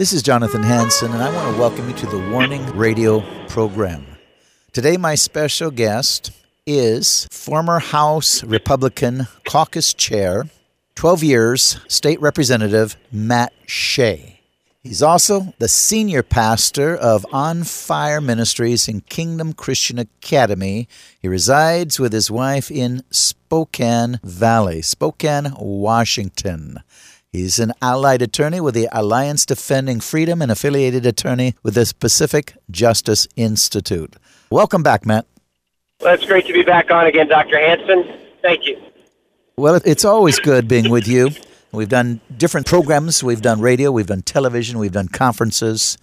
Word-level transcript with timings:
This 0.00 0.14
is 0.14 0.22
Jonathan 0.22 0.62
Hanson, 0.62 1.12
and 1.12 1.22
I 1.22 1.30
want 1.30 1.54
to 1.54 1.60
welcome 1.60 1.86
you 1.86 1.94
to 1.94 2.06
the 2.06 2.30
Warning 2.30 2.64
Radio 2.74 3.20
program. 3.48 4.06
Today, 4.72 4.96
my 4.96 5.14
special 5.14 5.70
guest 5.70 6.32
is 6.64 7.28
former 7.30 7.80
House 7.80 8.42
Republican 8.42 9.26
Caucus 9.44 9.92
Chair, 9.92 10.44
12 10.94 11.22
years 11.22 11.80
State 11.86 12.18
Representative 12.18 12.96
Matt 13.12 13.52
Shea. 13.66 14.40
He's 14.82 15.02
also 15.02 15.52
the 15.58 15.68
senior 15.68 16.22
pastor 16.22 16.96
of 16.96 17.26
On 17.30 17.62
Fire 17.62 18.22
Ministries 18.22 18.88
and 18.88 19.06
Kingdom 19.06 19.52
Christian 19.52 19.98
Academy. 19.98 20.88
He 21.20 21.28
resides 21.28 22.00
with 22.00 22.14
his 22.14 22.30
wife 22.30 22.70
in 22.70 23.02
Spokane 23.10 24.18
Valley, 24.24 24.80
Spokane, 24.80 25.52
Washington. 25.58 26.78
He's 27.32 27.60
an 27.60 27.72
allied 27.80 28.22
attorney 28.22 28.60
with 28.60 28.74
the 28.74 28.88
Alliance 28.90 29.46
Defending 29.46 30.00
Freedom 30.00 30.42
and 30.42 30.50
affiliated 30.50 31.06
attorney 31.06 31.54
with 31.62 31.74
the 31.74 31.92
Pacific 32.00 32.54
Justice 32.72 33.28
Institute. 33.36 34.16
Welcome 34.50 34.82
back, 34.82 35.06
Matt. 35.06 35.26
Well, 36.00 36.12
it's 36.12 36.26
great 36.26 36.46
to 36.46 36.52
be 36.52 36.64
back 36.64 36.90
on 36.90 37.06
again, 37.06 37.28
Dr. 37.28 37.56
Hanson. 37.56 38.18
Thank 38.42 38.66
you. 38.66 38.82
Well, 39.56 39.80
it's 39.84 40.04
always 40.04 40.40
good 40.40 40.66
being 40.66 40.90
with 40.90 41.06
you. 41.06 41.30
We've 41.70 41.88
done 41.88 42.20
different 42.36 42.66
programs. 42.66 43.22
We've 43.22 43.40
done 43.40 43.60
radio, 43.60 43.92
we've 43.92 44.08
done 44.08 44.22
television, 44.22 44.80
we've 44.80 44.90
done 44.90 45.06
conferences. 45.06 45.98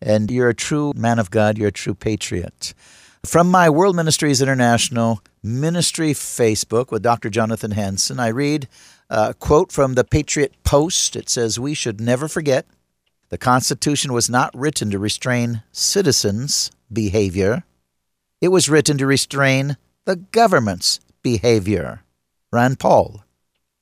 And 0.00 0.32
you're 0.32 0.48
a 0.48 0.54
true 0.54 0.92
man 0.96 1.20
of 1.20 1.30
God, 1.30 1.58
you're 1.58 1.68
a 1.68 1.72
true 1.72 1.94
patriot. 1.94 2.74
From 3.24 3.48
my 3.48 3.70
World 3.70 3.94
Ministries 3.94 4.42
International 4.42 5.22
Ministry 5.44 6.12
Facebook 6.12 6.90
with 6.90 7.02
Dr. 7.02 7.30
Jonathan 7.30 7.70
Hanson, 7.70 8.18
I 8.18 8.28
read 8.28 8.66
a 9.12 9.34
quote 9.34 9.70
from 9.70 9.92
the 9.94 10.04
Patriot 10.04 10.54
Post. 10.64 11.16
It 11.16 11.28
says, 11.28 11.60
We 11.60 11.74
should 11.74 12.00
never 12.00 12.28
forget 12.28 12.66
the 13.28 13.38
Constitution 13.38 14.12
was 14.12 14.30
not 14.30 14.50
written 14.54 14.90
to 14.90 14.98
restrain 14.98 15.62
citizens' 15.70 16.70
behavior, 16.92 17.64
it 18.40 18.48
was 18.48 18.68
written 18.68 18.98
to 18.98 19.06
restrain 19.06 19.76
the 20.04 20.16
government's 20.16 20.98
behavior. 21.22 22.02
Rand 22.52 22.80
Paul. 22.80 23.22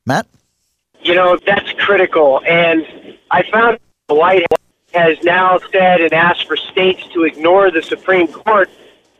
Matt? 0.04 0.26
You 1.02 1.14
know, 1.14 1.38
that's 1.46 1.72
critical. 1.72 2.42
And 2.46 2.84
I 3.30 3.42
found 3.50 3.78
the 4.08 4.14
White 4.14 4.42
House 4.42 4.58
has 4.92 5.16
now 5.24 5.58
said 5.72 6.00
and 6.00 6.12
asked 6.12 6.46
for 6.46 6.56
states 6.56 7.02
to 7.14 7.24
ignore 7.24 7.70
the 7.70 7.82
Supreme 7.82 8.28
Court. 8.28 8.68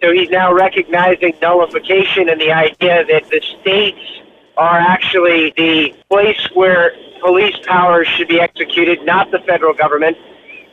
So 0.03 0.13
he's 0.13 0.29
now 0.29 0.53
recognizing 0.53 1.35
nullification 1.41 2.29
and 2.29 2.41
the 2.41 2.53
idea 2.53 3.05
that 3.07 3.31
the 3.31 3.41
states 3.61 4.21
are 4.57 4.79
actually 4.79 5.53
the 5.57 5.95
place 6.09 6.49
where 6.55 6.93
police 7.21 7.57
powers 7.67 8.07
should 8.09 8.29
be 8.29 8.41
executed, 8.41 9.05
not 9.05 9.31
the 9.31 9.39
federal 9.41 9.75
government, 9.75 10.17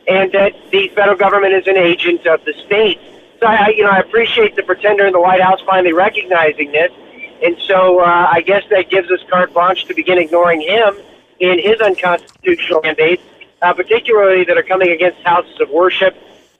and 0.06 0.32
that 0.32 0.52
the 0.70 0.88
federal 0.88 1.16
government 1.16 1.54
is 1.54 1.66
an 1.66 1.76
agent 1.76 2.26
of 2.26 2.44
the 2.44 2.54
state. 2.66 2.98
So 3.40 3.46
I, 3.46 3.68
you 3.68 3.84
know, 3.84 3.90
I 3.90 3.98
appreciate 3.98 4.56
the 4.56 4.62
pretender 4.62 5.06
in 5.06 5.12
the 5.12 5.20
White 5.20 5.40
House 5.40 5.60
finally 5.66 5.92
recognizing 5.92 6.72
this. 6.72 6.90
And 7.42 7.56
so 7.66 8.00
uh, 8.00 8.28
I 8.30 8.40
guess 8.40 8.64
that 8.70 8.90
gives 8.90 9.10
us 9.10 9.20
carte 9.30 9.52
blanche 9.52 9.84
to 9.84 9.94
begin 9.94 10.18
ignoring 10.18 10.60
him 10.60 10.96
in 11.38 11.58
his 11.58 11.80
unconstitutional 11.80 12.80
mandates, 12.82 13.22
uh, 13.62 13.72
particularly 13.74 14.44
that 14.44 14.56
are 14.56 14.62
coming 14.62 14.90
against 14.90 15.20
houses 15.22 15.60
of 15.60 15.70
worship. 15.70 16.16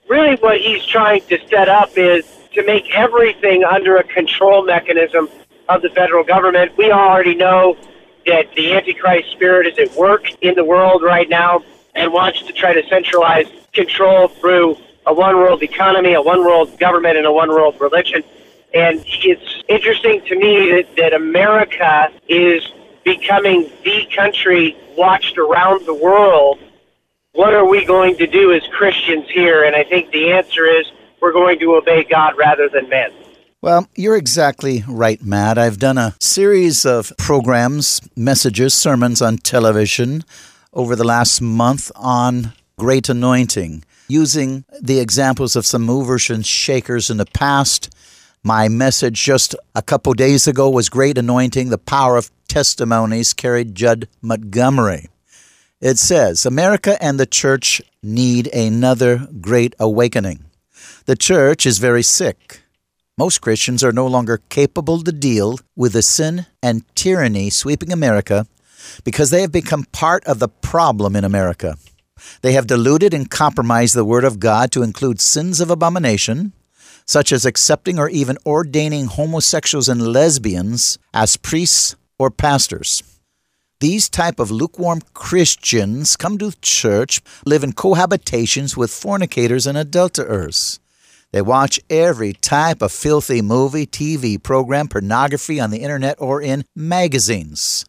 Really, 0.07 0.35
what 0.35 0.59
he's 0.59 0.85
trying 0.85 1.21
to 1.23 1.37
set 1.49 1.67
up 1.67 1.97
is 1.97 2.25
to 2.53 2.63
make 2.65 2.89
everything 2.95 3.63
under 3.63 3.97
a 3.97 4.03
control 4.03 4.63
mechanism 4.65 5.29
of 5.69 5.81
the 5.83 5.89
federal 5.89 6.23
government. 6.23 6.75
We 6.77 6.91
already 6.91 7.35
know 7.35 7.77
that 8.25 8.53
the 8.55 8.73
Antichrist 8.73 9.31
spirit 9.31 9.67
is 9.67 9.79
at 9.79 9.95
work 9.95 10.25
in 10.41 10.55
the 10.55 10.65
world 10.65 11.01
right 11.03 11.29
now 11.29 11.63
and 11.95 12.11
wants 12.11 12.41
to 12.41 12.53
try 12.53 12.73
to 12.73 12.85
centralize 12.89 13.45
control 13.71 14.27
through 14.27 14.75
a 15.05 15.13
one 15.13 15.37
world 15.37 15.63
economy, 15.63 16.13
a 16.13 16.21
one 16.21 16.41
world 16.41 16.77
government, 16.79 17.17
and 17.17 17.25
a 17.25 17.31
one 17.31 17.49
world 17.49 17.79
religion. 17.79 18.23
And 18.73 19.03
it's 19.05 19.63
interesting 19.67 20.21
to 20.25 20.35
me 20.35 20.71
that, 20.71 20.95
that 20.97 21.13
America 21.13 22.11
is 22.27 22.67
becoming 23.03 23.71
the 23.83 24.07
country 24.15 24.75
watched 24.97 25.37
around 25.37 25.85
the 25.85 25.93
world. 25.93 26.59
What 27.33 27.53
are 27.53 27.67
we 27.67 27.85
going 27.85 28.17
to 28.17 28.27
do 28.27 28.51
as 28.53 28.61
Christians 28.67 29.27
here? 29.29 29.63
And 29.63 29.75
I 29.75 29.83
think 29.83 30.11
the 30.11 30.31
answer 30.31 30.65
is 30.65 30.85
we're 31.21 31.33
going 31.33 31.59
to 31.59 31.75
obey 31.75 32.03
God 32.03 32.37
rather 32.37 32.69
than 32.69 32.89
men. 32.89 33.11
Well, 33.61 33.87
you're 33.95 34.15
exactly 34.15 34.83
right, 34.87 35.21
Matt. 35.23 35.57
I've 35.57 35.79
done 35.79 35.97
a 35.97 36.15
series 36.19 36.85
of 36.85 37.11
programs, 37.17 38.01
messages, 38.15 38.73
sermons 38.73 39.21
on 39.21 39.37
television 39.37 40.23
over 40.73 40.95
the 40.95 41.03
last 41.03 41.41
month 41.41 41.91
on 41.95 42.53
great 42.77 43.09
anointing, 43.09 43.83
using 44.07 44.63
the 44.81 44.99
examples 44.99 45.55
of 45.55 45.65
some 45.65 45.81
movers 45.81 46.29
and 46.29 46.45
shakers 46.45 47.09
in 47.09 47.17
the 47.17 47.25
past 47.25 47.89
my 48.43 48.69
message 48.69 49.21
just 49.21 49.53
a 49.75 49.81
couple 49.81 50.13
days 50.13 50.47
ago 50.47 50.69
was 50.69 50.87
Great 50.87 51.17
Anointing, 51.17 51.69
the 51.69 51.77
Power 51.77 52.15
of 52.15 52.31
Testimonies, 52.47 53.33
Carrie 53.33 53.65
Judd 53.65 54.07
Montgomery. 54.21 55.09
It 55.81 55.97
says 55.97 56.45
America 56.45 56.97
and 57.03 57.19
the 57.19 57.25
church 57.25 57.81
need 58.01 58.47
another 58.53 59.27
great 59.41 59.75
awakening. 59.77 60.45
The 61.05 61.17
church 61.17 61.65
is 61.65 61.79
very 61.79 62.03
sick. 62.03 62.61
Most 63.19 63.41
Christians 63.41 63.83
are 63.83 63.91
no 63.91 64.07
longer 64.07 64.39
capable 64.47 65.03
to 65.03 65.11
deal 65.11 65.59
with 65.75 65.91
the 65.91 66.01
sin 66.01 66.45
and 66.63 66.85
tyranny 66.95 67.49
sweeping 67.49 67.91
America 67.91 68.47
because 69.03 69.29
they 69.29 69.41
have 69.41 69.51
become 69.51 69.83
part 69.91 70.23
of 70.23 70.39
the 70.39 70.47
problem 70.47 71.17
in 71.17 71.25
America. 71.25 71.75
They 72.43 72.53
have 72.53 72.65
diluted 72.65 73.13
and 73.13 73.29
compromised 73.29 73.93
the 73.93 74.05
Word 74.05 74.23
of 74.23 74.39
God 74.39 74.71
to 74.71 74.83
include 74.83 75.19
sins 75.19 75.59
of 75.59 75.69
abomination, 75.69 76.53
such 77.05 77.33
as 77.33 77.45
accepting 77.45 77.99
or 77.99 78.07
even 78.07 78.37
ordaining 78.45 79.07
homosexuals 79.07 79.89
and 79.89 80.01
lesbians 80.01 80.97
as 81.13 81.35
priests 81.35 81.97
or 82.17 82.31
pastors. 82.31 83.03
These 83.81 84.07
type 84.07 84.39
of 84.39 84.49
lukewarm 84.49 85.01
Christians 85.13 86.15
come 86.15 86.37
to 86.37 86.53
church, 86.61 87.19
live 87.45 87.65
in 87.65 87.73
cohabitations 87.73 88.77
with 88.77 88.91
fornicators 88.91 89.67
and 89.67 89.77
adulterers. 89.77 90.79
They 91.31 91.41
watch 91.41 91.79
every 91.89 92.33
type 92.33 92.81
of 92.81 92.91
filthy 92.91 93.41
movie, 93.41 93.85
TV 93.85 94.41
program, 94.41 94.87
pornography 94.87 95.59
on 95.59 95.69
the 95.69 95.79
internet 95.79 96.15
or 96.19 96.41
in 96.41 96.65
magazines. 96.75 97.85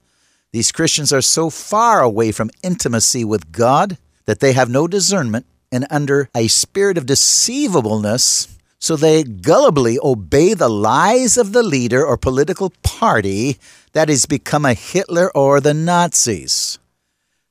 These 0.52 0.72
Christians 0.72 1.12
are 1.12 1.22
so 1.22 1.48
far 1.48 2.00
away 2.00 2.32
from 2.32 2.50
intimacy 2.62 3.24
with 3.24 3.52
God 3.52 3.96
that 4.26 4.40
they 4.40 4.52
have 4.52 4.68
no 4.68 4.86
discernment 4.86 5.46
and 5.72 5.86
under 5.90 6.28
a 6.34 6.48
spirit 6.48 6.98
of 6.98 7.06
deceivableness 7.06 8.48
so 8.80 8.96
they 8.96 9.22
gullibly 9.22 9.98
obey 10.02 10.54
the 10.54 10.70
lies 10.70 11.36
of 11.36 11.52
the 11.52 11.62
leader 11.62 12.04
or 12.04 12.16
political 12.16 12.72
party 12.82 13.58
that 13.92 14.08
has 14.08 14.24
become 14.24 14.64
a 14.64 14.74
Hitler 14.74 15.30
or 15.34 15.60
the 15.60 15.74
Nazis. 15.74 16.78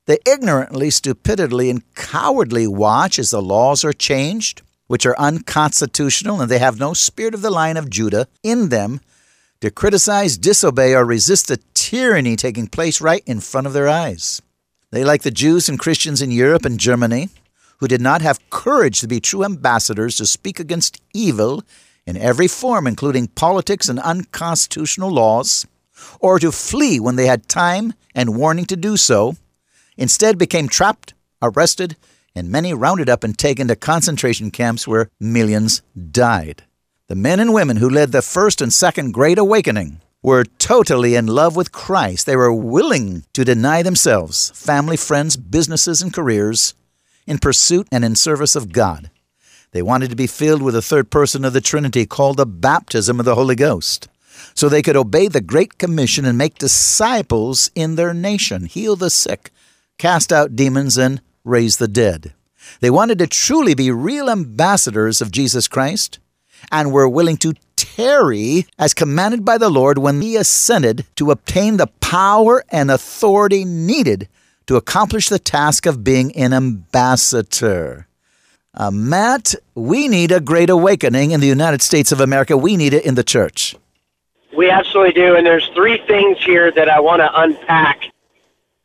They 0.06 0.18
ignorantly, 0.26 0.90
stupidly, 0.90 1.70
and 1.70 1.94
cowardly 1.94 2.66
watch 2.66 3.18
as 3.18 3.30
the 3.30 3.40
laws 3.40 3.84
are 3.84 3.92
changed, 3.92 4.62
which 4.90 5.06
are 5.06 5.16
unconstitutional, 5.20 6.40
and 6.40 6.50
they 6.50 6.58
have 6.58 6.80
no 6.80 6.92
spirit 6.92 7.32
of 7.32 7.42
the 7.42 7.48
line 7.48 7.76
of 7.76 7.88
Judah 7.88 8.26
in 8.42 8.70
them 8.70 9.00
to 9.60 9.70
criticize, 9.70 10.36
disobey, 10.36 10.96
or 10.96 11.04
resist 11.04 11.46
the 11.46 11.60
tyranny 11.74 12.34
taking 12.34 12.66
place 12.66 13.00
right 13.00 13.22
in 13.24 13.38
front 13.38 13.68
of 13.68 13.72
their 13.72 13.88
eyes. 13.88 14.42
They, 14.90 15.04
like 15.04 15.22
the 15.22 15.30
Jews 15.30 15.68
and 15.68 15.78
Christians 15.78 16.20
in 16.20 16.32
Europe 16.32 16.64
and 16.64 16.80
Germany, 16.80 17.28
who 17.78 17.86
did 17.86 18.00
not 18.00 18.20
have 18.22 18.50
courage 18.50 18.98
to 18.98 19.06
be 19.06 19.20
true 19.20 19.44
ambassadors 19.44 20.16
to 20.16 20.26
speak 20.26 20.58
against 20.58 21.00
evil 21.14 21.62
in 22.04 22.16
every 22.16 22.48
form, 22.48 22.88
including 22.88 23.28
politics 23.28 23.88
and 23.88 24.00
unconstitutional 24.00 25.12
laws, 25.12 25.68
or 26.18 26.40
to 26.40 26.50
flee 26.50 26.98
when 26.98 27.14
they 27.14 27.26
had 27.26 27.48
time 27.48 27.92
and 28.12 28.36
warning 28.36 28.64
to 28.64 28.74
do 28.74 28.96
so, 28.96 29.36
instead 29.96 30.36
became 30.36 30.68
trapped, 30.68 31.14
arrested, 31.40 31.94
and 32.34 32.50
many 32.50 32.72
rounded 32.72 33.08
up 33.08 33.24
and 33.24 33.36
taken 33.36 33.68
to 33.68 33.76
concentration 33.76 34.50
camps 34.50 34.86
where 34.86 35.10
millions 35.18 35.82
died. 36.10 36.64
The 37.08 37.16
men 37.16 37.40
and 37.40 37.52
women 37.52 37.78
who 37.78 37.90
led 37.90 38.12
the 38.12 38.22
first 38.22 38.60
and 38.60 38.72
second 38.72 39.12
Great 39.12 39.38
Awakening 39.38 40.00
were 40.22 40.44
totally 40.44 41.14
in 41.14 41.26
love 41.26 41.56
with 41.56 41.72
Christ. 41.72 42.26
They 42.26 42.36
were 42.36 42.52
willing 42.52 43.24
to 43.32 43.44
deny 43.44 43.82
themselves, 43.82 44.50
family, 44.54 44.96
friends, 44.96 45.36
businesses, 45.36 46.02
and 46.02 46.12
careers 46.12 46.74
in 47.26 47.38
pursuit 47.38 47.88
and 47.90 48.04
in 48.04 48.14
service 48.14 48.54
of 48.54 48.72
God. 48.72 49.10
They 49.72 49.82
wanted 49.82 50.10
to 50.10 50.16
be 50.16 50.26
filled 50.26 50.62
with 50.62 50.74
the 50.74 50.82
third 50.82 51.10
person 51.10 51.44
of 51.44 51.52
the 51.52 51.60
Trinity 51.60 52.04
called 52.04 52.36
the 52.36 52.46
baptism 52.46 53.18
of 53.18 53.24
the 53.24 53.36
Holy 53.36 53.54
Ghost, 53.54 54.08
so 54.54 54.68
they 54.68 54.82
could 54.82 54.96
obey 54.96 55.28
the 55.28 55.40
Great 55.40 55.78
Commission 55.78 56.24
and 56.24 56.36
make 56.36 56.58
disciples 56.58 57.70
in 57.74 57.94
their 57.94 58.12
nation, 58.12 58.66
heal 58.66 58.96
the 58.96 59.10
sick, 59.10 59.50
cast 59.96 60.32
out 60.32 60.56
demons, 60.56 60.98
and 60.98 61.20
raise 61.44 61.76
the 61.78 61.88
dead. 61.88 62.34
They 62.80 62.90
wanted 62.90 63.18
to 63.18 63.26
truly 63.26 63.74
be 63.74 63.90
real 63.90 64.30
ambassadors 64.30 65.20
of 65.20 65.30
Jesus 65.30 65.68
Christ 65.68 66.18
and 66.70 66.92
were 66.92 67.08
willing 67.08 67.36
to 67.38 67.54
tarry 67.76 68.66
as 68.78 68.94
commanded 68.94 69.44
by 69.44 69.58
the 69.58 69.70
Lord 69.70 69.98
when 69.98 70.20
he 70.20 70.36
ascended 70.36 71.06
to 71.16 71.30
obtain 71.30 71.76
the 71.76 71.86
power 72.00 72.62
and 72.68 72.90
authority 72.90 73.64
needed 73.64 74.28
to 74.66 74.76
accomplish 74.76 75.28
the 75.28 75.38
task 75.38 75.86
of 75.86 76.04
being 76.04 76.36
an 76.36 76.52
ambassador. 76.52 78.06
Uh, 78.72 78.90
Matt, 78.90 79.54
we 79.74 80.06
need 80.06 80.30
a 80.30 80.40
great 80.40 80.70
awakening 80.70 81.32
in 81.32 81.40
the 81.40 81.46
United 81.46 81.82
States 81.82 82.12
of 82.12 82.20
America. 82.20 82.56
We 82.56 82.76
need 82.76 82.94
it 82.94 83.04
in 83.04 83.16
the 83.16 83.24
church. 83.24 83.74
We 84.56 84.70
absolutely 84.70 85.14
do. 85.14 85.34
And 85.34 85.44
there's 85.44 85.68
three 85.74 85.98
things 86.06 86.38
here 86.44 86.70
that 86.70 86.88
I 86.88 87.00
want 87.00 87.20
to 87.20 87.40
unpack. 87.40 88.09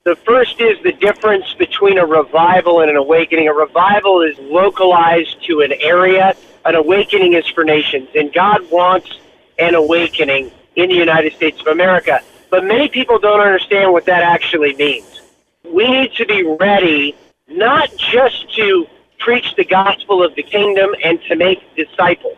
The 0.05 0.15
first 0.17 0.61
is 0.61 0.77
the 0.83 0.91
difference 0.91 1.51
between 1.55 1.97
a 1.97 2.05
revival 2.05 2.81
and 2.81 2.91
an 2.91 2.95
awakening. 2.95 3.47
A 3.47 3.53
revival 3.55 4.21
is 4.21 4.37
localized 4.37 5.43
to 5.47 5.61
an 5.61 5.73
area, 5.79 6.35
an 6.63 6.75
awakening 6.75 7.33
is 7.33 7.47
for 7.47 7.63
nations. 7.63 8.09
And 8.13 8.31
God 8.31 8.69
wants 8.69 9.09
an 9.57 9.73
awakening 9.73 10.51
in 10.75 10.89
the 10.89 10.95
United 10.95 11.33
States 11.33 11.59
of 11.59 11.65
America. 11.65 12.21
But 12.51 12.65
many 12.65 12.87
people 12.87 13.17
don't 13.17 13.39
understand 13.39 13.93
what 13.93 14.05
that 14.05 14.21
actually 14.21 14.75
means. 14.75 15.21
We 15.63 15.89
need 15.89 16.13
to 16.17 16.25
be 16.27 16.43
ready 16.43 17.15
not 17.47 17.89
just 17.97 18.55
to 18.57 18.85
preach 19.17 19.55
the 19.55 19.65
gospel 19.65 20.21
of 20.21 20.35
the 20.35 20.43
kingdom 20.43 20.93
and 21.03 21.19
to 21.23 21.35
make 21.35 21.63
disciples, 21.75 22.37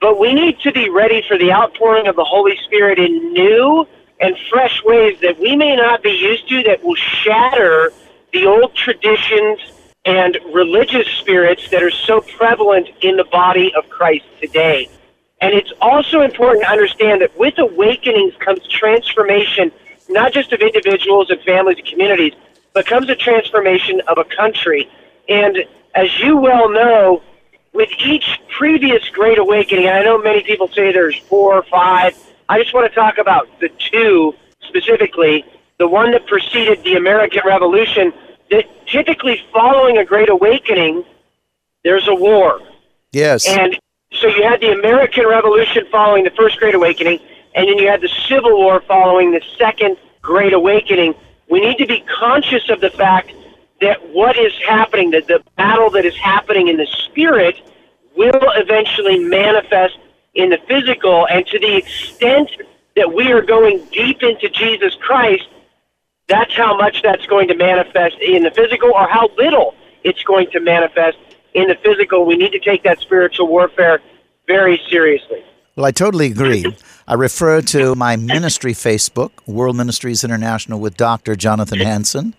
but 0.00 0.18
we 0.18 0.34
need 0.34 0.58
to 0.62 0.72
be 0.72 0.90
ready 0.90 1.22
for 1.28 1.38
the 1.38 1.52
outpouring 1.52 2.08
of 2.08 2.16
the 2.16 2.24
Holy 2.24 2.56
Spirit 2.64 2.98
in 2.98 3.32
new 3.32 3.86
and 4.20 4.36
fresh 4.50 4.82
ways 4.84 5.18
that 5.22 5.38
we 5.38 5.56
may 5.56 5.74
not 5.74 6.02
be 6.02 6.10
used 6.10 6.48
to 6.48 6.62
that 6.64 6.84
will 6.84 6.94
shatter 6.94 7.92
the 8.32 8.46
old 8.46 8.74
traditions 8.74 9.58
and 10.04 10.38
religious 10.52 11.06
spirits 11.18 11.68
that 11.70 11.82
are 11.82 11.90
so 11.90 12.20
prevalent 12.20 12.88
in 13.02 13.16
the 13.16 13.24
body 13.24 13.72
of 13.76 13.88
Christ 13.88 14.24
today. 14.40 14.88
And 15.40 15.54
it's 15.54 15.72
also 15.80 16.20
important 16.20 16.64
to 16.64 16.70
understand 16.70 17.22
that 17.22 17.36
with 17.38 17.58
awakenings 17.58 18.34
comes 18.40 18.66
transformation, 18.68 19.72
not 20.08 20.32
just 20.32 20.52
of 20.52 20.60
individuals 20.60 21.30
and 21.30 21.40
families 21.42 21.78
and 21.78 21.86
communities, 21.86 22.34
but 22.74 22.86
comes 22.86 23.08
a 23.08 23.16
transformation 23.16 24.00
of 24.06 24.18
a 24.18 24.24
country. 24.24 24.88
And 25.28 25.64
as 25.94 26.18
you 26.20 26.36
well 26.36 26.68
know, 26.68 27.22
with 27.72 27.88
each 28.00 28.40
previous 28.58 29.08
Great 29.10 29.38
Awakening, 29.38 29.86
and 29.86 29.96
I 29.96 30.02
know 30.02 30.18
many 30.18 30.42
people 30.42 30.68
say 30.68 30.92
there's 30.92 31.18
four 31.20 31.54
or 31.54 31.62
five, 31.64 32.16
I 32.50 32.58
just 32.58 32.74
want 32.74 32.92
to 32.92 32.94
talk 32.94 33.18
about 33.18 33.48
the 33.60 33.68
two 33.78 34.34
specifically. 34.62 35.44
The 35.78 35.86
one 35.86 36.10
that 36.10 36.26
preceded 36.26 36.82
the 36.82 36.94
American 36.94 37.42
Revolution, 37.46 38.12
that 38.50 38.64
typically 38.88 39.40
following 39.52 39.98
a 39.98 40.04
Great 40.04 40.28
Awakening, 40.28 41.04
there's 41.84 42.08
a 42.08 42.14
war. 42.14 42.60
Yes. 43.12 43.46
And 43.48 43.78
so 44.12 44.26
you 44.26 44.42
had 44.42 44.60
the 44.60 44.72
American 44.72 45.28
Revolution 45.28 45.84
following 45.92 46.24
the 46.24 46.32
First 46.32 46.58
Great 46.58 46.74
Awakening, 46.74 47.20
and 47.54 47.68
then 47.68 47.78
you 47.78 47.86
had 47.86 48.00
the 48.00 48.10
Civil 48.28 48.58
War 48.58 48.80
following 48.80 49.30
the 49.30 49.42
Second 49.56 49.96
Great 50.20 50.52
Awakening. 50.52 51.14
We 51.48 51.60
need 51.60 51.78
to 51.78 51.86
be 51.86 52.00
conscious 52.00 52.68
of 52.68 52.80
the 52.80 52.90
fact 52.90 53.32
that 53.80 54.08
what 54.08 54.36
is 54.36 54.52
happening, 54.66 55.12
that 55.12 55.28
the 55.28 55.40
battle 55.56 55.88
that 55.90 56.04
is 56.04 56.16
happening 56.16 56.66
in 56.66 56.78
the 56.78 56.86
spirit, 56.86 57.60
will 58.16 58.42
eventually 58.56 59.20
manifest 59.20 59.96
in 60.34 60.50
the 60.50 60.58
physical, 60.68 61.26
and 61.26 61.46
to 61.46 61.58
the 61.58 61.76
extent 61.76 62.50
that 62.96 63.12
we 63.12 63.32
are 63.32 63.42
going 63.42 63.84
deep 63.92 64.22
into 64.22 64.48
Jesus 64.48 64.94
Christ, 64.96 65.48
that's 66.28 66.54
how 66.54 66.76
much 66.76 67.02
that's 67.02 67.26
going 67.26 67.48
to 67.48 67.54
manifest 67.54 68.16
in 68.20 68.42
the 68.44 68.50
physical, 68.50 68.90
or 68.92 69.08
how 69.08 69.28
little 69.36 69.74
it's 70.04 70.22
going 70.22 70.50
to 70.52 70.60
manifest 70.60 71.18
in 71.54 71.68
the 71.68 71.74
physical. 71.82 72.24
We 72.24 72.36
need 72.36 72.52
to 72.52 72.60
take 72.60 72.82
that 72.84 73.00
spiritual 73.00 73.48
warfare 73.48 74.00
very 74.46 74.80
seriously. 74.88 75.44
Well, 75.76 75.86
I 75.86 75.92
totally 75.92 76.26
agree. 76.26 76.64
I 77.06 77.14
refer 77.14 77.62
to 77.62 77.94
my 77.94 78.16
ministry 78.16 78.72
Facebook, 78.72 79.30
World 79.46 79.76
Ministries 79.76 80.22
International 80.24 80.78
with 80.78 80.96
Dr. 80.96 81.36
Jonathan 81.36 81.80
Hanson. 81.80 82.34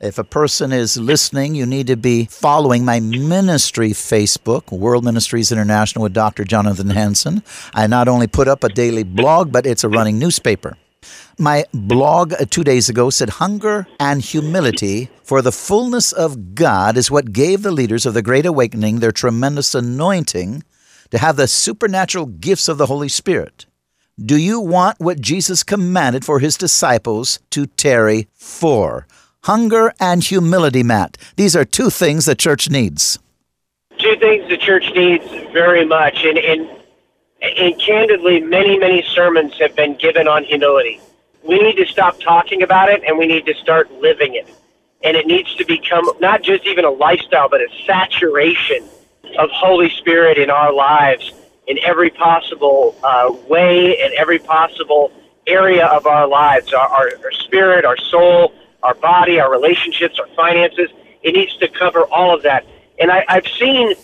If 0.00 0.18
a 0.18 0.24
person 0.24 0.72
is 0.72 0.96
listening, 0.96 1.54
you 1.54 1.64
need 1.64 1.86
to 1.86 1.96
be 1.96 2.24
following 2.24 2.84
my 2.84 2.98
ministry 2.98 3.90
Facebook, 3.90 4.72
World 4.72 5.04
Ministries 5.04 5.52
International 5.52 6.02
with 6.02 6.12
Dr. 6.12 6.44
Jonathan 6.44 6.90
Hanson. 6.90 7.42
I 7.72 7.86
not 7.86 8.08
only 8.08 8.26
put 8.26 8.48
up 8.48 8.64
a 8.64 8.68
daily 8.68 9.04
blog, 9.04 9.52
but 9.52 9.64
it's 9.64 9.84
a 9.84 9.88
running 9.88 10.18
newspaper. 10.18 10.76
My 11.38 11.64
blog 11.72 12.32
uh, 12.32 12.44
two 12.48 12.64
days 12.64 12.88
ago 12.88 13.10
said 13.10 13.30
hunger 13.30 13.86
and 13.98 14.20
humility 14.20 15.08
for 15.22 15.40
the 15.40 15.52
fullness 15.52 16.12
of 16.12 16.54
God 16.54 16.96
is 16.96 17.10
what 17.10 17.32
gave 17.32 17.62
the 17.62 17.72
leaders 17.72 18.06
of 18.06 18.14
the 18.14 18.22
Great 18.22 18.46
Awakening 18.46 19.00
their 19.00 19.12
tremendous 19.12 19.74
anointing 19.74 20.62
to 21.10 21.18
have 21.18 21.36
the 21.36 21.48
supernatural 21.48 22.26
gifts 22.26 22.68
of 22.68 22.78
the 22.78 22.86
Holy 22.86 23.08
Spirit. 23.08 23.66
Do 24.18 24.36
you 24.36 24.60
want 24.60 25.00
what 25.00 25.20
Jesus 25.20 25.62
commanded 25.62 26.24
for 26.24 26.38
his 26.38 26.56
disciples 26.56 27.38
to 27.50 27.66
tarry 27.66 28.28
for? 28.34 29.06
Hunger 29.44 29.92
and 29.98 30.22
humility, 30.22 30.84
Matt. 30.84 31.18
These 31.34 31.56
are 31.56 31.64
two 31.64 31.90
things 31.90 32.26
the 32.26 32.36
church 32.36 32.70
needs. 32.70 33.18
Two 33.98 34.14
things 34.16 34.48
the 34.48 34.56
church 34.56 34.84
needs 34.94 35.24
very 35.52 35.84
much. 35.84 36.24
And, 36.24 36.38
and, 36.38 36.70
and 37.42 37.80
candidly, 37.80 38.40
many, 38.40 38.78
many 38.78 39.02
sermons 39.02 39.58
have 39.58 39.74
been 39.74 39.96
given 39.96 40.28
on 40.28 40.44
humility. 40.44 41.00
We 41.42 41.58
need 41.60 41.76
to 41.76 41.86
stop 41.86 42.20
talking 42.20 42.62
about 42.62 42.88
it 42.88 43.02
and 43.04 43.18
we 43.18 43.26
need 43.26 43.44
to 43.46 43.54
start 43.54 43.90
living 44.00 44.36
it. 44.36 44.48
And 45.02 45.16
it 45.16 45.26
needs 45.26 45.52
to 45.56 45.64
become 45.64 46.08
not 46.20 46.42
just 46.42 46.64
even 46.64 46.84
a 46.84 46.90
lifestyle, 46.90 47.48
but 47.48 47.60
a 47.60 47.68
saturation 47.84 48.84
of 49.38 49.50
Holy 49.50 49.90
Spirit 49.90 50.38
in 50.38 50.50
our 50.50 50.72
lives 50.72 51.32
in 51.66 51.80
every 51.82 52.10
possible 52.10 52.94
uh, 53.02 53.34
way, 53.48 54.00
in 54.00 54.12
every 54.16 54.38
possible 54.38 55.10
area 55.48 55.86
of 55.86 56.06
our 56.06 56.28
lives 56.28 56.72
our, 56.72 56.86
our, 56.86 57.10
our 57.24 57.32
spirit, 57.32 57.84
our 57.84 57.96
soul, 57.96 58.54
our 58.82 58.94
body, 58.94 59.40
our 59.40 59.50
relationships, 59.50 60.18
our 60.18 60.28
finances. 60.34 60.90
It 61.22 61.34
needs 61.34 61.56
to 61.58 61.68
cover 61.68 62.04
all 62.06 62.34
of 62.34 62.42
that. 62.42 62.66
And 62.98 63.10
I, 63.10 63.24
I've 63.28 63.46
seen 63.46 63.94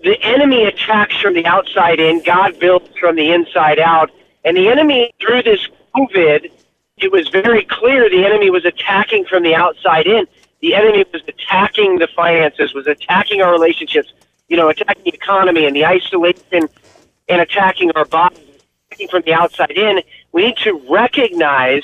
the 0.00 0.20
enemy 0.22 0.64
attacks 0.64 1.16
from 1.20 1.34
the 1.34 1.46
outside 1.46 2.00
in, 2.00 2.22
God 2.22 2.58
builds 2.58 2.88
from 2.98 3.16
the 3.16 3.32
inside 3.32 3.78
out. 3.78 4.10
And 4.44 4.56
the 4.56 4.68
enemy, 4.68 5.12
through 5.20 5.42
this 5.42 5.66
COVID, 5.94 6.50
it 6.98 7.12
was 7.12 7.28
very 7.28 7.64
clear 7.64 8.08
the 8.08 8.24
enemy 8.24 8.50
was 8.50 8.64
attacking 8.64 9.24
from 9.26 9.42
the 9.42 9.54
outside 9.54 10.06
in. 10.06 10.26
The 10.60 10.74
enemy 10.74 11.04
was 11.12 11.22
attacking 11.28 11.98
the 11.98 12.08
finances, 12.14 12.72
was 12.74 12.86
attacking 12.86 13.42
our 13.42 13.52
relationships, 13.52 14.12
you 14.48 14.56
know, 14.56 14.68
attacking 14.68 15.04
the 15.04 15.14
economy 15.14 15.66
and 15.66 15.76
the 15.76 15.84
isolation 15.84 16.68
and 17.28 17.40
attacking 17.40 17.90
our 17.92 18.04
body, 18.04 18.36
from 19.10 19.22
the 19.26 19.34
outside 19.34 19.72
in. 19.72 20.00
We 20.32 20.46
need 20.46 20.56
to 20.58 20.80
recognize 20.88 21.82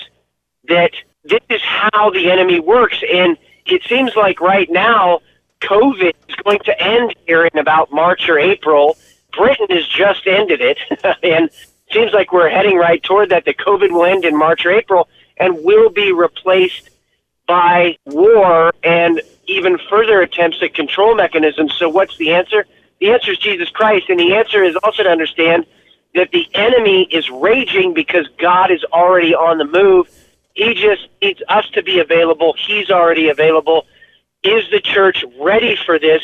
that 0.69 0.93
this 1.25 1.41
is 1.49 1.63
how 1.63 2.11
the 2.11 2.31
enemy 2.31 2.61
works. 2.61 3.03
And 3.13 3.37
it 3.67 3.83
seems 3.89 4.17
like 4.17 4.41
right 4.41 4.71
now, 4.71 5.21
COVID 5.61 6.13
is 6.29 6.35
going 6.37 6.59
to 6.65 6.83
end 6.83 7.15
here 7.27 7.47
in 7.47 7.59
about 7.59 7.93
March 7.93 8.29
or 8.29 8.39
April. 8.39 8.97
Britain 9.37 9.67
has 9.71 9.87
just 9.87 10.27
ended 10.27 10.61
it, 10.61 10.79
and 11.23 11.51
seems 11.93 12.13
like 12.13 12.33
we're 12.33 12.49
heading 12.49 12.77
right 12.77 13.03
toward 13.03 13.31
that. 13.31 13.45
The 13.45 13.55
COVID 13.55 13.91
will 13.91 14.05
end 14.05 14.25
in 14.25 14.37
March 14.37 14.67
or 14.67 14.73
April 14.73 15.09
and 15.37 15.65
will 15.65 15.91
be 15.91 16.13
replaced 16.13 16.91
by 17.47 17.97
war 18.07 18.73
and 18.83 19.21
even 19.47 19.79
further 19.91 20.21
attempts 20.21 20.63
at 20.63 20.75
control 20.75 21.15
mechanisms. 21.15 21.75
So, 21.79 21.89
what's 21.89 22.17
the 22.19 22.33
answer? 22.33 22.67
The 23.01 23.11
answer 23.11 23.33
is 23.33 23.39
Jesus 23.39 23.69
Christ, 23.69 24.09
and 24.09 24.19
the 24.19 24.35
answer 24.35 24.63
is 24.63 24.77
also 24.83 25.03
to 25.03 25.09
understand 25.09 25.67
that 26.15 26.31
the 26.31 26.47
enemy 26.55 27.09
is 27.11 27.29
raging 27.31 27.95
because 27.95 28.29
God 28.39 28.71
is 28.71 28.85
already 28.93 29.35
on 29.35 29.59
the 29.59 29.65
move 29.65 30.09
he 30.55 30.75
just 30.75 31.09
needs 31.21 31.43
us 31.49 31.69
to 31.71 31.83
be 31.83 31.99
available. 31.99 32.55
He's 32.59 32.91
already 32.91 33.29
available. 33.29 33.87
Is 34.43 34.65
the 34.71 34.81
church 34.81 35.25
ready 35.41 35.77
for 35.77 35.99
this 35.99 36.23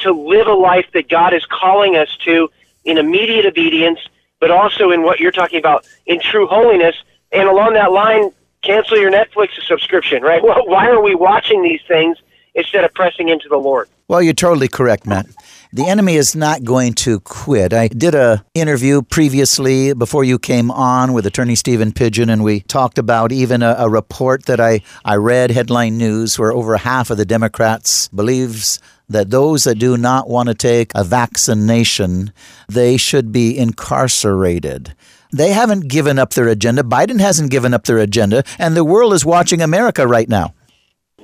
to 0.00 0.12
live 0.12 0.46
a 0.46 0.54
life 0.54 0.86
that 0.94 1.08
God 1.08 1.34
is 1.34 1.44
calling 1.46 1.96
us 1.96 2.16
to 2.24 2.48
in 2.84 2.98
immediate 2.98 3.46
obedience, 3.46 4.00
but 4.40 4.50
also 4.50 4.90
in 4.90 5.02
what 5.02 5.20
you're 5.20 5.32
talking 5.32 5.58
about 5.58 5.86
in 6.06 6.20
true 6.20 6.46
holiness? 6.46 6.96
And 7.30 7.48
along 7.48 7.74
that 7.74 7.92
line, 7.92 8.30
cancel 8.62 8.96
your 8.96 9.12
Netflix 9.12 9.50
subscription, 9.66 10.22
right? 10.22 10.42
Why 10.66 10.88
are 10.88 11.02
we 11.02 11.14
watching 11.14 11.62
these 11.62 11.80
things 11.86 12.18
instead 12.54 12.84
of 12.84 12.94
pressing 12.94 13.28
into 13.28 13.48
the 13.48 13.58
Lord? 13.58 13.88
Well, 14.08 14.22
you're 14.22 14.32
totally 14.32 14.68
correct, 14.68 15.06
Matt. 15.06 15.26
The 15.70 15.86
enemy 15.86 16.14
is 16.14 16.34
not 16.34 16.64
going 16.64 16.94
to 16.94 17.20
quit. 17.20 17.74
I 17.74 17.88
did 17.88 18.14
a 18.14 18.42
interview 18.54 19.02
previously 19.02 19.92
before 19.92 20.24
you 20.24 20.38
came 20.38 20.70
on 20.70 21.12
with 21.12 21.26
attorney 21.26 21.54
Stephen 21.54 21.92
Pidgeon, 21.92 22.30
and 22.30 22.42
we 22.42 22.60
talked 22.60 22.96
about 22.96 23.32
even 23.32 23.62
a, 23.62 23.76
a 23.78 23.90
report 23.90 24.46
that 24.46 24.60
I, 24.60 24.80
I 25.04 25.16
read, 25.16 25.50
headline 25.50 25.98
news, 25.98 26.38
where 26.38 26.52
over 26.52 26.78
half 26.78 27.10
of 27.10 27.18
the 27.18 27.26
Democrats 27.26 28.08
believes 28.08 28.80
that 29.10 29.28
those 29.28 29.64
that 29.64 29.74
do 29.74 29.98
not 29.98 30.26
want 30.26 30.48
to 30.48 30.54
take 30.54 30.90
a 30.94 31.04
vaccination, 31.04 32.32
they 32.66 32.96
should 32.96 33.30
be 33.30 33.58
incarcerated. 33.58 34.94
They 35.34 35.52
haven't 35.52 35.88
given 35.88 36.18
up 36.18 36.32
their 36.32 36.48
agenda. 36.48 36.82
Biden 36.82 37.20
hasn't 37.20 37.50
given 37.50 37.74
up 37.74 37.84
their 37.84 37.98
agenda, 37.98 38.42
and 38.58 38.74
the 38.74 38.86
world 38.86 39.12
is 39.12 39.26
watching 39.26 39.60
America 39.60 40.06
right 40.06 40.30
now. 40.30 40.54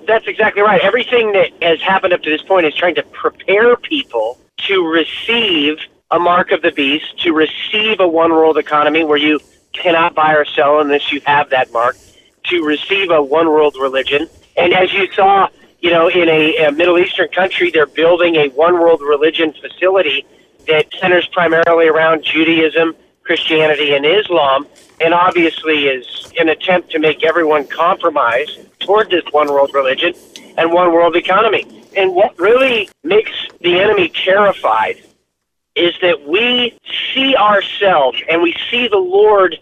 That's 0.07 0.27
exactly 0.27 0.63
right. 0.63 0.81
Everything 0.83 1.33
that 1.33 1.51
has 1.63 1.81
happened 1.81 2.13
up 2.13 2.23
to 2.23 2.31
this 2.31 2.43
point 2.43 2.67
is 2.67 2.75
trying 2.75 2.95
to 2.97 3.03
prepare 3.03 3.77
people 3.77 4.39
to 4.69 4.87
receive 4.87 5.79
a 6.11 6.19
mark 6.19 6.53
of 6.53 6.63
the 6.63 6.73
beast, 6.73 7.19
to 7.23 7.33
receive 7.33 8.01
a 8.01 8.09
one 8.09 8.31
world 8.31 8.59
economy 8.59 9.05
where 9.05 9.19
you 9.19 9.41
cannot 9.73 10.15
buy 10.15 10.35
or 10.35 10.45
sell 10.45 10.81
unless 10.81 11.11
you 11.11 11.21
have 11.27 11.51
that 11.51 11.73
mark, 11.73 11.97
to 12.45 12.63
receive 12.65 13.11
a 13.11 13.23
one 13.23 13.49
world 13.49 13.77
religion. 13.81 14.29
And 14.57 14.73
as 14.73 14.93
you 14.93 15.11
saw, 15.13 15.49
you 15.81 15.91
know, 15.91 16.09
in 16.09 16.29
a, 16.29 16.67
a 16.67 16.73
Middle 16.73 16.99
Eastern 16.99 17.29
country, 17.29 17.71
they're 17.71 17.87
building 17.87 18.37
a 18.37 18.49
one 18.51 18.75
world 18.75 19.01
religion 19.01 19.53
facility 19.53 20.25
that 20.67 20.87
centers 21.01 21.27
primarily 21.29 21.89
around 21.89 22.25
Judaism, 22.25 22.95
Christianity, 23.23 23.95
and 23.95 24.07
Islam, 24.07 24.67
and 25.01 25.15
obviously 25.15 25.87
is 25.87 26.33
an 26.39 26.49
attempt 26.49 26.91
to 26.91 26.99
make 26.99 27.25
everyone 27.25 27.67
compromise 27.67 28.59
toward 28.81 29.11
this 29.11 29.25
one 29.31 29.49
world 29.49 29.73
religion 29.75 30.15
and 30.57 30.73
one 30.73 30.93
world 30.93 31.17
economy. 31.17 31.65
And 31.97 32.15
what 32.15 32.39
really 32.39 32.89
makes 33.03 33.33
the 33.61 33.81
enemy 33.81 34.09
terrified 34.09 34.97
is 35.75 35.95
that 36.03 36.27
we 36.29 36.79
see 37.15 37.37
ourselves 37.37 38.21
and 38.29 38.43
we 38.43 38.55
see 38.71 38.89
the 38.89 38.99
Lord 38.99 39.59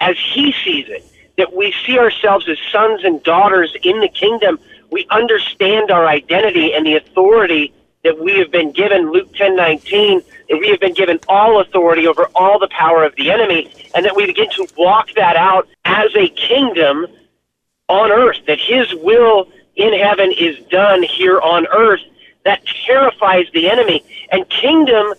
as 0.00 0.16
He 0.18 0.52
sees 0.64 0.86
it, 0.88 1.04
that 1.36 1.54
we 1.54 1.74
see 1.84 1.98
ourselves 1.98 2.48
as 2.48 2.58
sons 2.70 3.04
and 3.04 3.22
daughters 3.22 3.74
in 3.82 4.00
the 4.00 4.08
kingdom. 4.08 4.58
We 4.90 5.06
understand 5.10 5.90
our 5.90 6.06
identity 6.06 6.72
and 6.72 6.86
the 6.86 6.96
authority 6.96 7.72
that 8.06 8.22
we 8.24 8.38
have 8.38 8.50
been 8.52 8.70
given, 8.70 9.10
Luke 9.10 9.34
ten 9.34 9.56
nineteen, 9.56 10.22
that 10.48 10.58
we 10.58 10.68
have 10.68 10.78
been 10.80 10.94
given 10.94 11.18
all 11.28 11.60
authority 11.60 12.06
over 12.06 12.28
all 12.36 12.58
the 12.58 12.68
power 12.68 13.04
of 13.04 13.14
the 13.16 13.30
enemy, 13.30 13.72
and 13.94 14.04
that 14.04 14.14
we 14.14 14.26
begin 14.26 14.48
to 14.50 14.66
walk 14.76 15.08
that 15.16 15.36
out 15.36 15.68
as 15.84 16.14
a 16.14 16.28
kingdom 16.28 17.06
on 17.88 18.12
earth, 18.12 18.38
that 18.46 18.60
His 18.60 18.86
will 18.94 19.48
in 19.74 19.92
heaven 19.92 20.32
is 20.32 20.56
done 20.70 21.02
here 21.02 21.40
on 21.40 21.66
earth. 21.66 22.00
That 22.44 22.62
terrifies 22.86 23.46
the 23.52 23.68
enemy. 23.68 24.04
And 24.30 24.48
kingdom, 24.48 25.14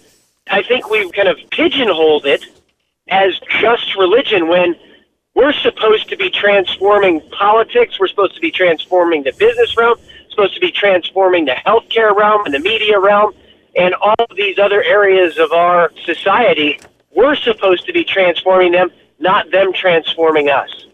I 0.50 0.64
think 0.64 0.90
we've 0.90 1.12
kind 1.12 1.28
of 1.28 1.38
pigeonholed 1.52 2.26
it 2.26 2.46
as 3.10 3.38
just 3.62 3.96
religion 3.98 4.48
when 4.48 4.76
we're 5.36 5.54
supposed 5.54 6.10
to 6.10 6.18
be 6.18 6.30
transforming 6.30 7.22
politics, 7.30 8.00
we're 8.00 8.08
supposed 8.08 8.36
to 8.36 8.42
be 8.42 8.50
transforming 8.50 9.24
the 9.24 9.34
business 9.34 9.76
realm, 9.78 9.98
supposed 10.38 10.54
to 10.54 10.60
be 10.60 10.72
transforming 10.72 11.46
the 11.46 11.56
healthcare 11.66 12.16
realm 12.16 12.46
and 12.46 12.54
the 12.54 12.60
media 12.60 13.00
realm 13.00 13.34
and 13.76 13.96
all 13.96 14.16
of 14.20 14.38
these 14.38 14.60
other 14.60 14.84
areas 14.84 15.40
of 15.40 15.52
our 15.52 15.92
society. 16.06 16.80
We're 17.16 17.36
supposed 17.36 17.88
to 17.88 17.94
be 17.94 18.04
transforming 18.04 18.72
them, 18.72 18.92
not 19.20 19.50
them 19.50 19.74
transforming 19.74 20.50
us. 20.50 20.86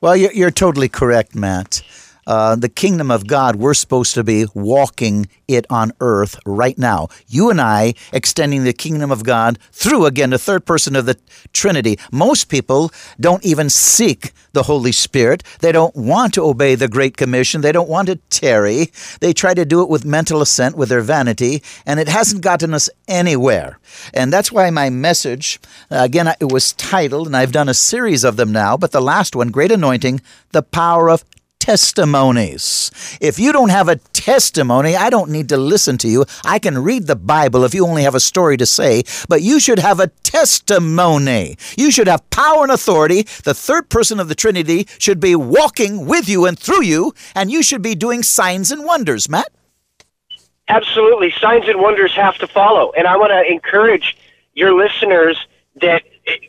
Well, 0.00 0.16
you're, 0.16 0.52
totally 0.52 0.88
correct, 0.88 1.34
Matt 1.34 1.82
uh, 2.26 2.56
the 2.56 2.68
kingdom 2.68 3.10
of 3.10 3.26
God, 3.26 3.56
we're 3.56 3.74
supposed 3.74 4.14
to 4.14 4.24
be 4.24 4.46
walking 4.54 5.26
it 5.48 5.66
on 5.70 5.92
earth 6.00 6.38
right 6.46 6.78
now. 6.78 7.08
You 7.26 7.50
and 7.50 7.60
I 7.60 7.94
extending 8.12 8.64
the 8.64 8.72
kingdom 8.72 9.10
of 9.10 9.24
God 9.24 9.58
through, 9.72 10.06
again, 10.06 10.30
the 10.30 10.38
third 10.38 10.64
person 10.64 10.96
of 10.96 11.06
the 11.06 11.18
Trinity. 11.52 11.98
Most 12.10 12.48
people 12.48 12.90
don't 13.20 13.44
even 13.44 13.70
seek 13.70 14.32
the 14.52 14.64
Holy 14.64 14.92
Spirit. 14.92 15.42
They 15.60 15.72
don't 15.72 15.94
want 15.94 16.34
to 16.34 16.42
obey 16.42 16.74
the 16.74 16.88
Great 16.88 17.16
Commission. 17.16 17.60
They 17.60 17.72
don't 17.72 17.88
want 17.88 18.08
to 18.08 18.16
tarry. 18.30 18.90
They 19.20 19.32
try 19.32 19.54
to 19.54 19.64
do 19.64 19.82
it 19.82 19.88
with 19.88 20.04
mental 20.04 20.40
assent, 20.40 20.76
with 20.76 20.88
their 20.88 21.00
vanity, 21.00 21.62
and 21.84 22.00
it 22.00 22.08
hasn't 22.08 22.42
gotten 22.42 22.74
us 22.74 22.88
anywhere. 23.08 23.78
And 24.12 24.32
that's 24.32 24.52
why 24.52 24.70
my 24.70 24.90
message, 24.90 25.60
uh, 25.90 25.98
again, 26.02 26.28
it 26.40 26.52
was 26.52 26.72
titled, 26.72 27.26
and 27.26 27.36
I've 27.36 27.52
done 27.52 27.68
a 27.68 27.74
series 27.74 28.24
of 28.24 28.36
them 28.36 28.52
now, 28.52 28.76
but 28.76 28.92
the 28.92 29.00
last 29.00 29.36
one, 29.36 29.48
Great 29.48 29.72
Anointing, 29.72 30.20
the 30.52 30.62
Power 30.62 31.10
of 31.10 31.24
testimonies. 31.64 32.90
If 33.22 33.38
you 33.38 33.50
don't 33.50 33.70
have 33.70 33.88
a 33.88 33.96
testimony, 33.96 34.96
I 34.96 35.08
don't 35.08 35.30
need 35.30 35.48
to 35.48 35.56
listen 35.56 35.96
to 35.98 36.08
you. 36.08 36.26
I 36.44 36.58
can 36.58 36.76
read 36.76 37.06
the 37.06 37.16
Bible 37.16 37.64
if 37.64 37.72
you 37.72 37.86
only 37.86 38.02
have 38.02 38.14
a 38.14 38.20
story 38.20 38.58
to 38.58 38.66
say, 38.66 39.04
but 39.30 39.40
you 39.40 39.58
should 39.58 39.78
have 39.78 39.98
a 39.98 40.08
testimony. 40.08 41.56
You 41.78 41.90
should 41.90 42.06
have 42.06 42.28
power 42.28 42.64
and 42.64 42.70
authority. 42.70 43.22
The 43.44 43.54
third 43.54 43.88
person 43.88 44.20
of 44.20 44.28
the 44.28 44.34
Trinity 44.34 44.86
should 44.98 45.20
be 45.20 45.34
walking 45.34 46.04
with 46.04 46.28
you 46.28 46.44
and 46.44 46.58
through 46.58 46.82
you, 46.82 47.14
and 47.34 47.50
you 47.50 47.62
should 47.62 47.80
be 47.80 47.94
doing 47.94 48.22
signs 48.22 48.70
and 48.70 48.84
wonders, 48.84 49.30
Matt. 49.30 49.48
Absolutely. 50.68 51.32
Signs 51.40 51.66
and 51.66 51.80
wonders 51.80 52.14
have 52.14 52.36
to 52.36 52.46
follow. 52.46 52.92
And 52.92 53.06
I 53.06 53.16
want 53.16 53.30
to 53.30 53.50
encourage 53.50 54.18
your 54.52 54.74
listeners 54.74 55.38
that 55.80 56.02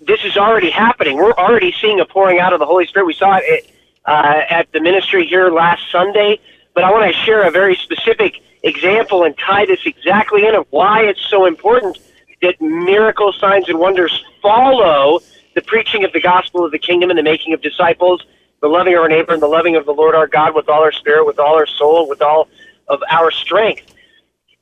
this 0.06 0.26
is 0.26 0.36
already 0.36 0.72
happening. 0.72 1.16
We're 1.16 1.32
already 1.32 1.74
seeing 1.80 2.02
a 2.02 2.06
pouring 2.06 2.40
out 2.40 2.52
of 2.52 2.60
the 2.60 2.66
Holy 2.66 2.86
Spirit. 2.86 3.06
We 3.06 3.14
saw 3.14 3.40
it 3.42 3.72
uh, 4.06 4.42
at 4.50 4.72
the 4.72 4.80
ministry 4.80 5.26
here 5.26 5.50
last 5.50 5.84
Sunday. 5.92 6.40
But 6.74 6.84
I 6.84 6.92
want 6.92 7.12
to 7.12 7.18
share 7.22 7.48
a 7.48 7.52
very 7.52 7.76
specific 7.76 8.36
example 8.64 9.24
and 9.24 9.38
tie 9.38 9.66
this 9.66 9.80
exactly 9.86 10.46
in 10.46 10.56
of 10.56 10.68
why 10.70 11.04
it's 11.04 11.22
so 11.30 11.46
important 11.46 11.98
that 12.42 12.60
miracle 12.62 13.32
signs 13.34 13.70
and 13.70 13.80
wonders 13.80 14.24
follow 14.42 15.20
the 15.56 15.62
preaching 15.62 16.04
of 16.04 16.12
the 16.12 16.22
gospel 16.22 16.66
of 16.66 16.72
the 16.72 16.80
kingdom 16.80 17.10
and 17.10 17.18
the 17.18 17.24
making 17.24 17.54
of 17.54 17.62
disciples, 17.62 18.26
the 18.62 18.68
loving 18.68 18.94
of 18.94 19.02
our 19.02 19.08
neighbor 19.08 19.34
and 19.34 19.42
the 19.42 19.48
loving 19.48 19.76
of 19.76 19.86
the 19.86 19.94
Lord 19.94 20.16
our 20.16 20.28
God 20.28 20.54
with 20.54 20.68
all 20.68 20.84
our 20.84 20.92
spirit, 20.92 21.26
with 21.26 21.40
all 21.40 21.56
our 21.56 21.68
soul, 21.68 22.10
with 22.10 22.22
all 22.22 22.50
of 22.88 23.02
our 23.10 23.32
strength. 23.32 23.94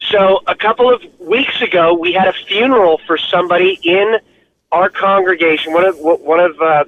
So 0.09 0.41
a 0.47 0.55
couple 0.55 0.93
of 0.93 1.01
weeks 1.19 1.62
ago, 1.62 1.93
we 1.93 2.13
had 2.13 2.27
a 2.27 2.33
funeral 2.33 3.00
for 3.07 3.17
somebody 3.17 3.79
in 3.83 4.17
our 4.71 4.89
congregation, 4.89 5.73
one 5.73 5.85
of 5.85 5.97
one 6.00 6.39
of 6.39 6.59
uh, 6.59 6.83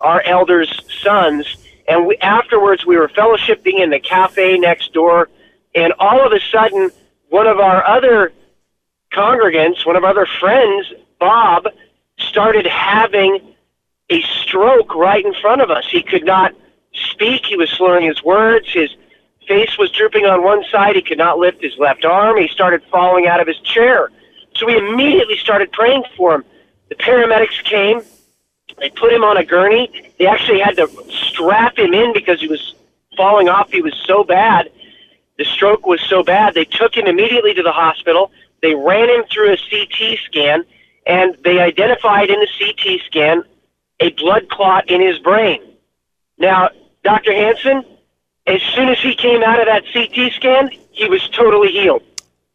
our 0.00 0.22
elders' 0.22 0.72
sons, 1.02 1.46
and 1.88 2.06
we, 2.06 2.16
afterwards, 2.18 2.84
we 2.84 2.96
were 2.96 3.08
fellowshipping 3.08 3.80
in 3.80 3.90
the 3.90 4.00
cafe 4.00 4.58
next 4.58 4.92
door, 4.92 5.28
and 5.74 5.92
all 5.98 6.24
of 6.24 6.32
a 6.32 6.40
sudden, 6.40 6.90
one 7.28 7.46
of 7.46 7.58
our 7.58 7.84
other 7.86 8.32
congregants, 9.12 9.86
one 9.86 9.96
of 9.96 10.04
our 10.04 10.10
other 10.10 10.26
friends, 10.40 10.92
Bob, 11.18 11.68
started 12.18 12.66
having 12.66 13.54
a 14.10 14.22
stroke 14.22 14.94
right 14.94 15.24
in 15.24 15.34
front 15.34 15.60
of 15.60 15.70
us. 15.70 15.84
He 15.90 16.02
could 16.02 16.24
not 16.24 16.54
speak. 16.92 17.46
He 17.46 17.56
was 17.56 17.70
slurring 17.70 18.06
his 18.06 18.22
words. 18.22 18.72
His 18.72 18.90
face 19.46 19.76
was 19.78 19.90
drooping 19.90 20.24
on 20.24 20.42
one 20.42 20.64
side. 20.70 20.96
He 20.96 21.02
could 21.02 21.18
not 21.18 21.38
lift 21.38 21.62
his 21.62 21.76
left 21.78 22.04
arm. 22.04 22.38
He 22.38 22.48
started 22.48 22.82
falling 22.90 23.26
out 23.26 23.40
of 23.40 23.46
his 23.46 23.58
chair. 23.60 24.10
So 24.54 24.66
we 24.66 24.76
immediately 24.76 25.36
started 25.36 25.72
praying 25.72 26.04
for 26.16 26.36
him. 26.36 26.44
The 26.88 26.94
paramedics 26.94 27.62
came. 27.64 28.00
They 28.78 28.90
put 28.90 29.12
him 29.12 29.24
on 29.24 29.36
a 29.36 29.44
gurney. 29.44 30.12
They 30.18 30.26
actually 30.26 30.60
had 30.60 30.76
to 30.76 30.88
strap 31.10 31.78
him 31.78 31.94
in 31.94 32.12
because 32.12 32.40
he 32.40 32.48
was 32.48 32.74
falling 33.16 33.48
off. 33.48 33.70
He 33.70 33.82
was 33.82 33.94
so 34.06 34.24
bad. 34.24 34.70
The 35.38 35.44
stroke 35.44 35.86
was 35.86 36.00
so 36.00 36.22
bad. 36.22 36.54
They 36.54 36.64
took 36.64 36.96
him 36.96 37.06
immediately 37.06 37.54
to 37.54 37.62
the 37.62 37.72
hospital. 37.72 38.30
They 38.62 38.74
ran 38.74 39.08
him 39.08 39.24
through 39.30 39.52
a 39.52 39.56
CT 39.56 40.18
scan, 40.24 40.64
and 41.06 41.36
they 41.44 41.60
identified 41.60 42.30
in 42.30 42.40
the 42.40 42.48
CT 42.58 43.00
scan 43.06 43.42
a 44.00 44.10
blood 44.12 44.48
clot 44.48 44.90
in 44.90 45.00
his 45.00 45.18
brain. 45.18 45.62
Now, 46.38 46.70
Dr. 47.04 47.32
Hanson, 47.32 47.84
as 48.46 48.60
soon 48.62 48.88
as 48.88 48.98
he 49.00 49.14
came 49.14 49.42
out 49.42 49.60
of 49.60 49.66
that 49.66 49.84
CT 49.92 50.32
scan, 50.34 50.70
he 50.90 51.08
was 51.08 51.26
totally 51.30 51.70
healed. 51.70 52.02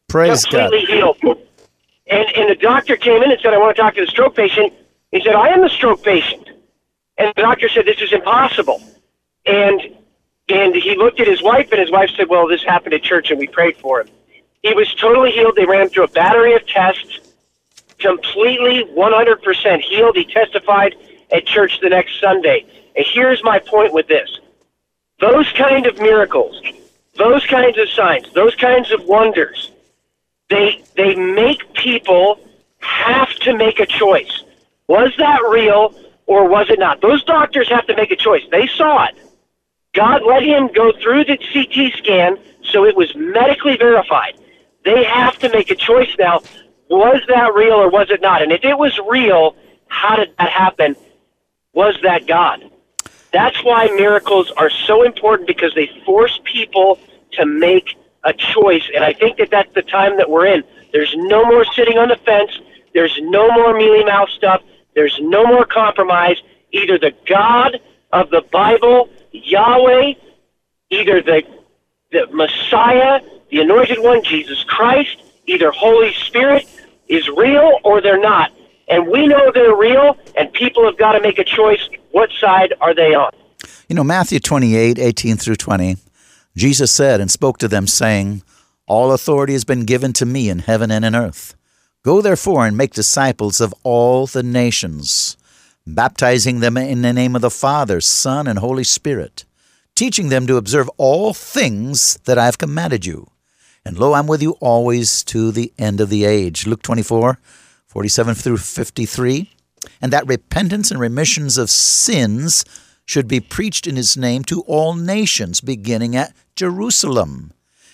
Praise 0.08 0.46
completely 0.46 1.00
God. 1.00 1.16
healed. 1.22 1.48
And, 2.08 2.28
and 2.36 2.50
the 2.50 2.56
doctor 2.56 2.98
came 2.98 3.24
in 3.24 3.32
and 3.32 3.40
said, 3.42 3.54
I 3.54 3.58
want 3.58 3.76
to 3.76 3.82
talk 3.82 3.96
to 3.96 4.02
the 4.02 4.08
stroke 4.08 4.36
patient. 4.36 4.74
He 5.12 5.22
said, 5.22 5.36
I 5.36 5.50
am 5.50 5.62
the 5.62 5.70
stroke 5.70 6.04
patient. 6.04 6.50
And 7.18 7.34
the 7.36 7.42
doctor 7.42 7.70
said, 7.70 7.86
This 7.86 8.02
is 8.02 8.14
impossible. 8.14 8.82
And 9.46 9.98
and 10.50 10.76
he 10.76 10.98
looked 10.98 11.20
at 11.22 11.28
his 11.28 11.42
wife, 11.42 11.70
and 11.72 11.80
his 11.80 11.92
wife 11.92 12.10
said, 12.18 12.28
Well, 12.28 12.48
this 12.48 12.64
happened 12.64 12.94
at 12.94 13.04
church, 13.04 13.32
and 13.32 13.40
we 13.40 13.48
prayed 13.48 13.78
for 13.78 14.02
him. 14.02 14.10
He 14.64 14.74
was 14.74 14.94
totally 14.96 15.32
healed. 15.32 15.56
They 15.56 15.66
ran 15.66 15.90
through 15.90 16.06
a 16.06 16.10
battery 16.10 16.56
of 16.56 16.66
tests, 16.68 17.20
completely 18.00 18.84
100% 18.86 19.82
healed. 19.82 20.16
He 20.16 20.26
testified 20.26 20.96
at 21.32 21.46
church 21.46 21.80
the 21.82 21.90
next 21.90 22.20
Sunday. 22.20 22.66
And 22.96 23.06
here's 23.08 23.44
my 23.44 23.60
point 23.60 23.94
with 23.94 24.08
this 24.08 24.40
those 25.20 25.52
kind 25.54 25.86
of 25.86 26.00
miracles, 26.00 26.62
those 27.16 27.46
kinds 27.46 27.78
of 27.78 27.88
signs, 27.90 28.32
those 28.34 28.56
kinds 28.56 28.92
of 28.92 29.06
wonders, 29.06 29.72
they, 30.50 30.84
they 30.96 31.16
make 31.16 31.74
people 31.76 32.40
have 32.80 33.30
to 33.36 33.56
make 33.56 33.80
a 33.80 33.86
choice. 33.86 34.44
Was 34.92 35.14
that 35.20 35.40
real 35.50 35.96
or 36.26 36.50
was 36.50 36.70
it 36.70 36.78
not? 36.78 37.00
Those 37.00 37.24
doctors 37.24 37.70
have 37.70 37.88
to 37.88 37.96
make 37.96 38.12
a 38.12 38.18
choice. 38.18 38.42
They 38.52 38.68
saw 38.68 39.06
it. 39.06 39.16
God 39.94 40.22
let 40.28 40.44
him 40.44 40.68
go 40.68 40.92
through 41.02 41.24
the 41.24 41.38
CT 41.38 41.94
scan, 41.98 42.38
so 42.62 42.84
it 42.84 42.98
was 42.98 43.16
medically 43.16 43.78
verified. 43.78 44.34
They 44.84 45.06
have 45.06 45.40
to 45.40 45.50
make 45.50 45.72
a 45.72 45.76
choice 45.76 46.14
now. 46.20 46.42
Was 46.90 47.22
that 47.30 47.54
real 47.54 47.76
or 47.76 47.90
was 47.90 48.10
it 48.10 48.22
not? 48.22 48.42
And 48.42 48.52
if 48.52 48.66
it 48.66 48.78
was 48.78 49.00
real, 49.10 49.56
how 49.88 50.18
did 50.18 50.36
that 50.38 50.50
happen? 50.50 50.98
Was 51.72 51.96
that 52.04 52.28
God? 52.28 52.70
That's 53.32 53.64
why 53.64 53.86
miracles 53.96 54.52
are 54.58 54.70
so 54.70 55.04
important 55.04 55.48
because 55.48 55.74
they 55.74 55.90
force 56.06 56.38
people 56.44 57.00
to 57.32 57.46
make 57.46 57.96
a 58.26 58.34
choice. 58.34 58.84
And 58.94 59.06
I 59.06 59.14
think 59.14 59.38
that 59.38 59.52
that's 59.52 59.74
the 59.74 59.84
time 59.84 60.18
that 60.18 60.30
we're 60.30 60.48
in. 60.48 60.66
There's 60.92 61.14
no 61.16 61.46
more 61.46 61.64
sitting 61.64 61.98
on 61.98 62.10
the 62.10 62.18
fence. 62.18 62.52
There's 62.94 63.18
no 63.22 63.50
more 63.52 63.74
mealy 63.74 64.04
mouth 64.04 64.28
stuff. 64.32 64.62
There's 64.96 65.18
no 65.22 65.46
more 65.46 65.66
compromise. 65.66 66.38
Either 66.72 66.98
the 66.98 67.14
God 67.28 67.80
of 68.14 68.30
the 68.30 68.42
Bible, 68.52 69.10
Yahweh, 69.32 70.14
either 70.90 71.22
the, 71.22 71.44
the 72.12 72.28
Messiah, 72.32 73.22
the 73.50 73.62
Anointed 73.62 74.00
One, 74.00 74.24
Jesus 74.24 74.64
Christ, 74.64 75.22
either 75.48 75.72
Holy 75.72 76.14
Spirit 76.14 76.66
is 77.08 77.28
real 77.30 77.80
or 77.84 78.02
they're 78.02 78.20
not. 78.20 78.52
And 78.88 79.08
we 79.08 79.28
know 79.28 79.52
they're 79.54 79.76
real, 79.76 80.18
and 80.38 80.52
people 80.52 80.86
have 80.86 80.98
got 80.98 81.14
to 81.14 81.22
make 81.22 81.40
a 81.40 81.46
choice. 81.46 81.88
What 82.12 82.30
side 82.40 82.74
are 82.82 82.94
they 82.94 83.14
on? 83.14 83.32
You 83.88 83.96
know, 83.96 84.04
Matthew 84.04 84.40
28, 84.40 85.00
18 85.00 85.38
through 85.38 85.56
20. 85.56 85.98
Jesus 86.58 86.92
said 86.92 87.22
and 87.22 87.32
spoke 87.32 87.58
to 87.60 87.68
them, 87.68 87.88
saying, 87.88 88.44
All 88.88 89.14
authority 89.14 89.54
has 89.54 89.64
been 89.64 89.86
given 89.86 90.12
to 90.14 90.26
me 90.26 90.50
in 90.50 90.60
heaven 90.60 90.92
and 90.92 91.06
in 91.06 91.16
earth. 91.16 91.56
Go 92.04 92.20
therefore 92.20 92.66
and 92.66 92.76
make 92.76 92.94
disciples 92.94 93.62
of 93.62 93.76
all 93.84 94.26
the 94.26 94.42
nations, 94.42 95.38
baptizing 95.86 96.60
them 96.60 96.76
in 96.76 97.04
the 97.04 97.14
name 97.14 97.36
of 97.36 97.44
the 97.44 97.52
Father, 97.52 98.02
Son, 98.02 98.48
and 98.48 98.58
Holy 98.58 98.84
Spirit, 98.84 99.46
teaching 99.94 100.30
them 100.30 100.48
to 100.48 100.58
observe 100.58 100.90
all 100.98 101.32
things 101.32 102.18
that 102.26 102.40
I 102.40 102.46
have 102.46 102.58
commanded 102.58 103.06
you. 103.06 103.30
And 103.86 104.00
lo, 104.00 104.14
I'm 104.14 104.26
with 104.26 104.42
you 104.42 104.54
always 104.60 105.24
to 105.26 105.52
the 105.52 105.72
end 105.78 106.02
of 106.02 106.10
the 106.10 106.26
age. 106.26 106.66
Luke 106.66 106.82
24, 106.82 107.38
47 107.86 108.34
through 108.34 108.58
53. 108.58 109.52
And 110.02 110.12
that 110.12 110.26
repentance 110.26 110.90
and 110.90 111.00
remissions 111.00 111.60
of 111.60 111.70
sins 111.70 112.66
should 113.06 113.28
be 113.28 113.40
preached 113.40 113.86
in 113.86 113.96
his 113.96 114.18
name 114.18 114.44
to 114.46 114.62
all 114.62 114.96
nations, 114.96 115.62
beginning 115.62 116.16
at 116.16 116.34
Jerusalem. 116.56 117.54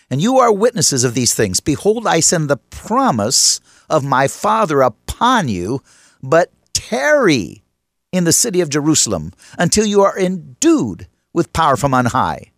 And 0.09 0.21
you 0.21 0.37
are 0.37 0.51
witnesses 0.53 1.03
of 1.03 1.13
these 1.13 1.33
things. 1.33 1.59
Behold, 1.59 2.07
I 2.07 2.21
send 2.21 2.49
the 2.49 2.57
promise 2.57 3.59
of 3.89 4.03
my 4.03 4.27
Father 4.27 4.81
upon 4.81 5.47
you, 5.47 5.81
but 6.21 6.51
tarry 6.73 7.63
in 8.11 8.23
the 8.23 8.33
city 8.33 8.61
of 8.61 8.69
Jerusalem 8.69 9.33
until 9.57 9.85
you 9.85 10.01
are 10.01 10.17
endued 10.17 11.07
with 11.33 11.53
power 11.53 11.75
from 11.75 11.93
on 11.93 12.05
high. 12.07 12.51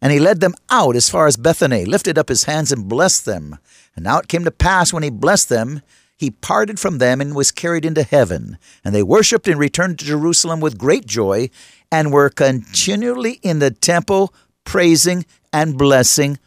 And 0.00 0.12
he 0.12 0.18
led 0.18 0.40
them 0.40 0.54
out 0.70 0.96
as 0.96 1.08
far 1.08 1.26
as 1.26 1.36
Bethany, 1.36 1.84
lifted 1.84 2.18
up 2.18 2.28
his 2.28 2.44
hands 2.44 2.72
and 2.72 2.88
blessed 2.88 3.24
them. 3.24 3.58
And 3.94 4.04
now 4.04 4.18
it 4.18 4.28
came 4.28 4.44
to 4.44 4.50
pass 4.50 4.92
when 4.92 5.02
he 5.02 5.10
blessed 5.10 5.48
them, 5.48 5.82
he 6.16 6.30
parted 6.30 6.78
from 6.78 6.98
them 6.98 7.20
and 7.20 7.34
was 7.34 7.50
carried 7.50 7.84
into 7.84 8.04
heaven. 8.04 8.56
And 8.84 8.94
they 8.94 9.02
worshipped 9.02 9.48
and 9.48 9.58
returned 9.58 9.98
to 9.98 10.04
Jerusalem 10.04 10.60
with 10.60 10.78
great 10.78 11.04
joy, 11.04 11.50
and 11.90 12.12
were 12.12 12.30
continually 12.30 13.40
in 13.42 13.58
the 13.58 13.70
temple 13.70 14.32
praising 14.64 15.26
and 15.52 15.76
blessing 15.76 16.38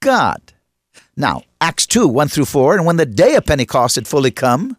God. 0.00 0.45
Now, 1.16 1.42
Acts 1.60 1.86
2 1.86 2.06
1 2.06 2.28
through 2.28 2.44
4, 2.44 2.76
and 2.76 2.86
when 2.86 2.96
the 2.96 3.06
day 3.06 3.34
of 3.34 3.46
Pentecost 3.46 3.94
had 3.94 4.06
fully 4.06 4.30
come, 4.30 4.76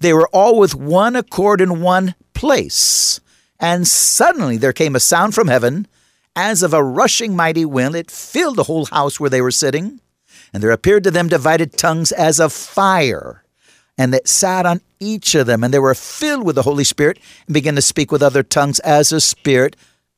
they 0.00 0.12
were 0.12 0.28
all 0.28 0.58
with 0.58 0.74
one 0.74 1.16
accord 1.16 1.60
in 1.60 1.80
one 1.80 2.14
place. 2.34 3.20
And 3.58 3.86
suddenly 3.86 4.56
there 4.56 4.72
came 4.72 4.94
a 4.94 5.00
sound 5.00 5.34
from 5.34 5.48
heaven, 5.48 5.86
as 6.34 6.62
of 6.62 6.72
a 6.72 6.82
rushing 6.82 7.36
mighty 7.36 7.64
wind. 7.64 7.94
It 7.94 8.10
filled 8.10 8.56
the 8.56 8.64
whole 8.64 8.86
house 8.86 9.18
where 9.18 9.30
they 9.30 9.40
were 9.40 9.50
sitting. 9.50 10.00
And 10.52 10.62
there 10.62 10.70
appeared 10.70 11.04
to 11.04 11.10
them 11.10 11.28
divided 11.28 11.76
tongues 11.76 12.12
as 12.12 12.38
of 12.38 12.52
fire, 12.52 13.42
and 13.96 14.12
that 14.12 14.28
sat 14.28 14.66
on 14.66 14.82
each 15.00 15.34
of 15.34 15.46
them. 15.46 15.64
And 15.64 15.72
they 15.72 15.78
were 15.78 15.94
filled 15.94 16.44
with 16.44 16.56
the 16.56 16.62
Holy 16.62 16.84
Spirit 16.84 17.18
and 17.46 17.54
began 17.54 17.74
to 17.74 17.82
speak 17.82 18.12
with 18.12 18.22
other 18.22 18.42
tongues 18.42 18.78
as 18.80 19.08
the 19.10 19.20
Spirit 19.20 19.76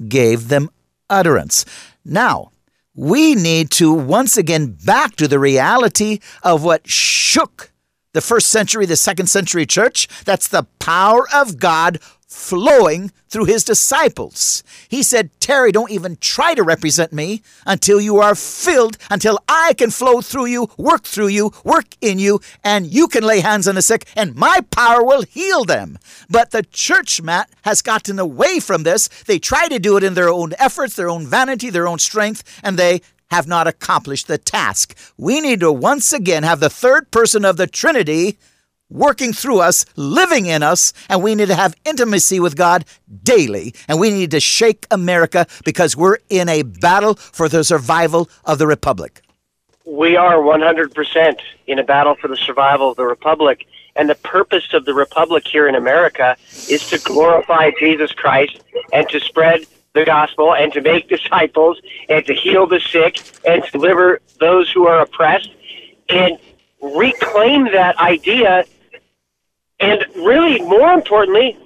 gave 0.09 0.49
them 0.49 0.71
utterance. 1.09 1.65
Now, 2.05 2.51
we 2.95 3.35
need 3.35 3.71
to 3.73 3.93
once 3.93 4.37
again 4.37 4.77
back 4.85 5.17
to 5.17 5.29
the 5.29 5.39
reality 5.39 6.21
of 6.43 6.63
what 6.63 6.89
shook 6.89 7.73
the 8.13 8.21
first 8.21 8.49
century, 8.49 8.87
the 8.87 8.97
second 8.97 9.27
century 9.27 9.67
church. 9.67 10.09
That's 10.25 10.49
the 10.49 10.67
power 10.79 11.27
of 11.35 11.59
God 11.59 11.99
flowing 12.27 13.11
through 13.29 13.45
his 13.45 13.65
disciples. 13.65 14.63
He 14.89 15.03
said, 15.03 15.31
Tarry, 15.41 15.73
don't 15.73 15.91
even 15.91 16.17
try 16.21 16.55
to 16.55 16.63
represent 16.63 17.13
me 17.13 17.43
until 17.67 18.01
you 18.01 18.19
are 18.19 18.35
filled, 18.35 18.97
until 19.11 19.39
I 19.49 19.75
can 19.77 19.91
flow 19.91 20.21
through 20.21 20.47
you, 20.47 20.69
work 20.77 21.05
through 21.05 21.29
you, 21.29 21.53
work 21.65 21.97
in 22.01 22.19
you, 22.19 22.41
and 22.63 22.87
you 22.87 23.09
can 23.09 23.25
lay 23.25 23.41
hands 23.41 23.67
on 23.67 23.75
the 23.75 23.83
sick, 23.83 24.07
and 24.17 24.35
my 24.35 24.61
power 24.71 25.03
will 25.03 25.23
heal 25.23 25.65
them. 25.65 25.99
But 26.31 26.51
the 26.51 26.63
church, 26.63 27.23
Matt, 27.23 27.51
has 27.63 27.83
gotten 27.83 28.19
away 28.19 28.61
from 28.61 28.83
this. 28.83 29.09
They 29.25 29.39
try 29.39 29.69
to 29.69 29.79
do 29.79 29.97
it 29.97 30.05
in 30.05 30.15
their 30.15 30.29
own 30.29 30.53
efforts, 30.59 30.97
their 30.97 31.11
own 31.11 31.27
vanity, 31.27 31.71
their 31.71 31.89
own 31.89 31.99
strength, 31.99 32.61
and 32.63 32.79
they 32.79 33.01
have 33.31 33.47
not 33.49 33.67
accomplished 33.67 34.29
the 34.29 34.39
task. 34.39 34.97
We 35.17 35.41
need 35.41 35.61
to 35.61 35.73
once 35.73 36.13
again 36.13 36.43
have 36.43 36.61
the 36.61 36.71
third 36.71 37.11
person 37.11 37.45
of 37.45 37.57
the 37.57 37.67
Trinity 37.67 38.39
working 38.91 39.33
through 39.33 39.61
us, 39.61 39.85
living 39.97 40.47
in 40.47 40.63
us, 40.63 40.93
and 41.09 41.23
we 41.23 41.35
need 41.35 41.49
to 41.49 41.55
have 41.55 41.75
intimacy 41.85 42.41
with 42.41 42.57
God 42.57 42.85
daily. 43.23 43.75
And 43.89 43.99
we 43.99 44.11
need 44.11 44.31
to 44.33 44.41
shake 44.41 44.87
America 44.91 45.47
because 45.65 45.97
we're 45.97 46.19
in 46.29 46.49
a 46.49 46.63
battle 46.63 47.15
for 47.15 47.49
the 47.49 47.65
survival 47.65 48.29
of 48.45 48.59
the 48.59 48.67
Republic. 48.67 49.23
We 49.87 50.17
are 50.17 50.37
100% 50.37 51.41
in 51.67 51.79
a 51.79 51.85
battle 51.85 52.15
for 52.15 52.29
the 52.29 52.37
survival 52.37 52.91
of 52.91 52.97
the 52.97 53.05
Republic. 53.05 53.67
And 53.97 54.09
the 54.09 54.15
purpose 54.15 54.73
of 54.73 54.87
the 54.87 54.95
Republic 54.95 55.47
here 55.47 55.69
in 55.69 55.75
America 55.75 56.37
is 56.69 56.89
to 56.89 56.99
glorify 56.99 57.71
Jesus 57.79 58.13
Christ 58.13 58.61
and 58.93 59.09
to 59.11 59.21
spread 59.21 59.65
the 59.93 60.05
gospel 60.05 60.55
and 60.55 60.73
to 60.73 60.81
make 60.81 61.09
disciples 61.17 61.81
and 62.09 62.25
to 62.27 62.35
heal 62.35 62.67
the 62.67 62.81
sick 62.81 63.21
and 63.47 63.63
to 63.65 63.71
deliver 63.71 64.21
those 64.41 64.71
who 64.71 64.87
are 64.87 65.01
oppressed 65.01 65.51
and 66.09 66.39
reclaim 66.81 67.65
that 67.73 67.97
idea 67.99 68.65
and 69.85 70.07
really 70.17 70.61
more 70.63 70.93
importantly 70.93 71.57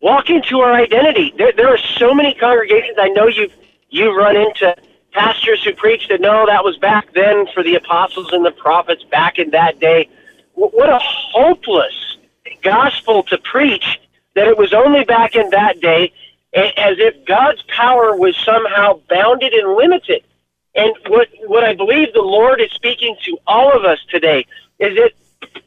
walk 0.00 0.30
into 0.30 0.60
our 0.60 0.72
identity 0.72 1.32
there, 1.36 1.52
there 1.52 1.68
are 1.68 1.78
so 1.78 2.14
many 2.14 2.34
congregations 2.34 2.96
i 2.98 3.08
know 3.08 3.26
you've 3.26 3.52
you've 3.90 4.14
run 4.16 4.36
into 4.36 4.74
pastors 5.12 5.62
who 5.62 5.72
preach 5.74 6.08
that 6.08 6.20
no 6.20 6.46
that 6.46 6.64
was 6.64 6.76
back 6.78 7.12
then 7.14 7.46
for 7.54 7.62
the 7.62 7.74
apostles 7.74 8.32
and 8.32 8.44
the 8.44 8.50
prophets 8.50 9.04
back 9.04 9.38
in 9.38 9.50
that 9.50 9.78
day 9.78 10.08
what 10.54 10.88
a 10.88 10.98
hopeless 11.00 12.16
gospel 12.62 13.22
to 13.24 13.38
preach 13.38 13.98
that 14.34 14.46
it 14.46 14.56
was 14.56 14.72
only 14.72 15.04
back 15.04 15.34
in 15.36 15.50
that 15.50 15.80
day 15.80 16.12
as 16.54 16.96
if 16.98 17.24
God's 17.26 17.62
power 17.62 18.16
was 18.16 18.36
somehow 18.36 19.00
bounded 19.08 19.52
and 19.52 19.74
limited. 19.74 20.22
And 20.74 20.92
what 21.08 21.28
what 21.46 21.64
I 21.64 21.74
believe 21.74 22.12
the 22.12 22.22
Lord 22.22 22.60
is 22.60 22.70
speaking 22.72 23.16
to 23.24 23.38
all 23.46 23.76
of 23.76 23.84
us 23.84 23.98
today 24.10 24.46
is 24.78 24.96
that 24.96 25.12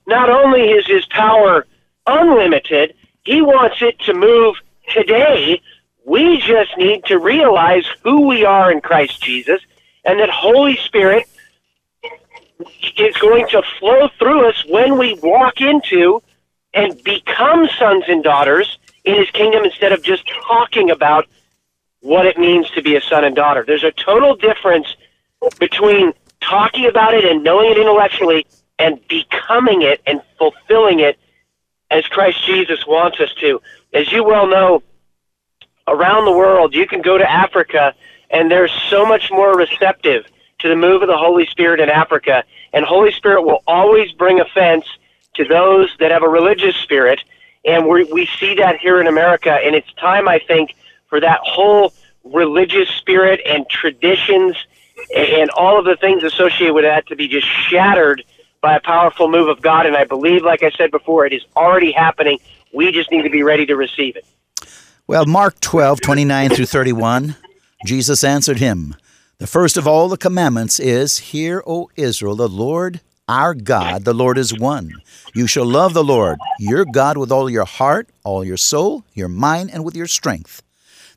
not 0.07 0.29
only 0.29 0.71
is 0.71 0.87
His 0.87 1.05
power 1.07 1.67
unlimited, 2.07 2.95
He 3.23 3.41
wants 3.41 3.77
it 3.81 3.99
to 4.01 4.13
move 4.13 4.55
today. 4.93 5.61
We 6.05 6.37
just 6.37 6.77
need 6.77 7.05
to 7.05 7.17
realize 7.17 7.85
who 8.03 8.27
we 8.27 8.45
are 8.45 8.71
in 8.71 8.81
Christ 8.81 9.21
Jesus, 9.23 9.61
and 10.03 10.19
that 10.19 10.29
Holy 10.29 10.77
Spirit 10.77 11.27
is 12.97 13.15
going 13.17 13.47
to 13.49 13.61
flow 13.79 14.07
through 14.19 14.49
us 14.49 14.63
when 14.67 14.97
we 14.97 15.19
walk 15.21 15.61
into 15.61 16.21
and 16.73 17.01
become 17.03 17.67
sons 17.79 18.03
and 18.07 18.23
daughters 18.23 18.77
in 19.03 19.15
his 19.15 19.29
kingdom 19.31 19.63
instead 19.63 19.91
of 19.91 20.03
just 20.03 20.23
talking 20.47 20.91
about 20.91 21.27
what 22.01 22.25
it 22.25 22.37
means 22.37 22.69
to 22.71 22.81
be 22.81 22.95
a 22.95 23.01
son 23.01 23.23
and 23.23 23.35
daughter. 23.35 23.63
There's 23.65 23.83
a 23.83 23.91
total 23.91 24.35
difference 24.35 24.87
between 25.59 26.13
talking 26.41 26.85
about 26.85 27.13
it 27.13 27.25
and 27.25 27.43
knowing 27.43 27.71
it 27.71 27.77
intellectually 27.77 28.45
and 28.77 28.99
becoming 29.07 29.81
it 29.81 30.01
and 30.05 30.21
fulfilling 30.37 30.99
it 30.99 31.17
as 31.95 32.05
Christ 32.07 32.45
Jesus 32.45 32.85
wants 32.87 33.19
us 33.19 33.33
to. 33.39 33.61
As 33.93 34.11
you 34.11 34.23
well 34.23 34.47
know, 34.47 34.83
around 35.87 36.25
the 36.25 36.31
world, 36.31 36.73
you 36.73 36.87
can 36.87 37.01
go 37.01 37.17
to 37.17 37.29
Africa 37.29 37.93
and 38.29 38.49
they're 38.49 38.67
so 38.67 39.05
much 39.05 39.29
more 39.31 39.55
receptive 39.55 40.25
to 40.59 40.69
the 40.69 40.75
move 40.75 41.01
of 41.01 41.07
the 41.07 41.17
Holy 41.17 41.45
Spirit 41.47 41.79
in 41.79 41.89
Africa. 41.89 42.43
And 42.73 42.85
Holy 42.85 43.11
Spirit 43.11 43.43
will 43.43 43.63
always 43.67 44.11
bring 44.11 44.39
offense 44.39 44.85
to 45.35 45.45
those 45.45 45.89
that 45.99 46.11
have 46.11 46.23
a 46.23 46.29
religious 46.29 46.75
spirit 46.77 47.19
and 47.65 47.87
we 47.87 48.03
we 48.05 48.27
see 48.39 48.55
that 48.55 48.77
here 48.77 49.01
in 49.01 49.07
America, 49.07 49.51
and 49.51 49.75
it's 49.75 49.91
time, 49.93 50.27
I 50.27 50.39
think, 50.39 50.75
for 51.09 51.19
that 51.19 51.39
whole 51.41 51.93
religious 52.23 52.89
spirit 52.89 53.41
and 53.45 53.67
traditions 53.69 54.55
and 55.15 55.49
all 55.51 55.77
of 55.77 55.85
the 55.85 55.95
things 55.95 56.23
associated 56.23 56.73
with 56.73 56.83
that 56.85 57.07
to 57.07 57.15
be 57.15 57.27
just 57.27 57.47
shattered 57.47 58.23
by 58.65 58.75
a 58.75 58.81
powerful 58.81 59.29
move 59.29 59.47
of 59.47 59.61
God. 59.61 59.85
And 59.85 59.95
I 59.95 60.05
believe, 60.05 60.41
like 60.41 60.63
I 60.63 60.71
said 60.71 60.89
before, 60.89 61.23
it 61.27 61.33
is 61.33 61.43
already 61.55 61.91
happening. 61.91 62.39
We 62.73 62.91
just 62.91 63.11
need 63.11 63.21
to 63.21 63.29
be 63.29 63.43
ready 63.43 63.67
to 63.67 63.75
receive 63.75 64.15
it. 64.15 64.25
Well, 65.05 65.27
Mark 65.27 65.59
12, 65.59 66.01
29 66.01 66.49
through 66.49 66.65
31, 66.65 67.35
Jesus 67.85 68.23
answered 68.23 68.57
him, 68.57 68.95
The 69.37 69.45
first 69.45 69.77
of 69.77 69.87
all 69.87 70.09
the 70.09 70.17
commandments 70.17 70.79
is, 70.79 71.19
Hear, 71.19 71.61
O 71.67 71.91
Israel, 71.95 72.35
the 72.35 72.49
Lord 72.49 73.01
our 73.27 73.53
God, 73.53 74.03
the 74.03 74.13
Lord 74.13 74.37
is 74.37 74.57
one. 74.57 74.91
You 75.35 75.45
shall 75.45 75.65
love 75.65 75.93
the 75.93 76.03
Lord, 76.03 76.39
your 76.59 76.85
God, 76.85 77.17
with 77.17 77.31
all 77.31 77.49
your 77.49 77.65
heart, 77.65 78.09
all 78.23 78.43
your 78.43 78.57
soul, 78.57 79.03
your 79.13 79.29
mind, 79.29 79.71
and 79.73 79.83
with 79.83 79.95
your 79.95 80.07
strength. 80.07 80.63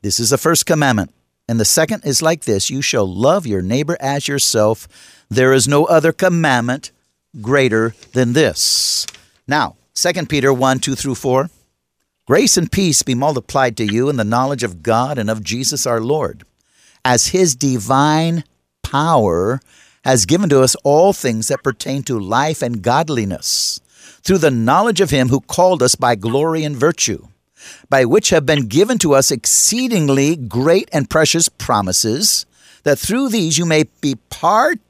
This 0.03 0.21
is 0.21 0.31
the 0.31 0.39
first 0.39 0.67
commandment. 0.67 1.15
And 1.49 1.59
the 1.59 1.65
second 1.65 2.05
is 2.05 2.21
like 2.21 2.43
this 2.43 2.69
You 2.69 2.83
shall 2.83 3.07
love 3.07 3.47
your 3.47 3.63
neighbor 3.63 3.97
as 4.01 4.29
yourself. 4.29 4.87
There 5.31 5.55
is 5.55 5.67
no 5.67 5.87
other 5.87 6.13
commandment 6.13 6.93
greater 7.41 7.95
than 8.13 8.33
this. 8.33 9.07
Now, 9.47 9.77
2 9.95 10.27
Peter 10.27 10.53
1 10.53 10.79
2 10.79 10.95
through 10.95 11.17
4. 11.17 11.51
Grace 12.27 12.59
and 12.59 12.71
peace 12.71 13.03
be 13.03 13.15
multiplied 13.15 13.77
to 13.79 13.87
you 13.87 14.11
in 14.11 14.17
the 14.17 14.25
knowledge 14.25 14.63
of 14.63 14.83
God 14.83 15.17
and 15.19 15.31
of 15.31 15.43
Jesus 15.43 15.87
our 15.87 16.01
Lord, 16.01 16.45
as 17.05 17.29
his 17.29 17.57
divine 17.57 18.45
power 18.83 19.61
has 20.05 20.27
given 20.27 20.49
to 20.51 20.61
us 20.61 20.77
all 20.85 21.13
things 21.13 21.49
that 21.49 21.63
pertain 21.63 22.03
to 22.03 22.19
life 22.19 22.63
and 22.63 22.83
godliness, 22.83 23.81
through 24.23 24.39
the 24.39 24.51
knowledge 24.51 25.01
of 25.01 25.11
him 25.11 25.31
who 25.31 25.41
called 25.41 25.83
us 25.83 25.95
by 25.95 26.15
glory 26.15 26.65
and 26.65 26.77
virtue, 26.77 27.27
by 27.89 28.05
which 28.05 28.31
have 28.31 28.47
been 28.47 28.69
given 28.69 28.99
to 28.99 29.15
us 29.15 29.31
exceedingly 29.31 30.37
great 30.37 30.89
and 30.93 31.11
precious 31.11 31.49
promises, 31.49 32.47
that 32.85 32.99
through 32.99 33.31
these 33.31 33.59
you 33.59 33.65
may 33.65 33.85
be 34.01 34.17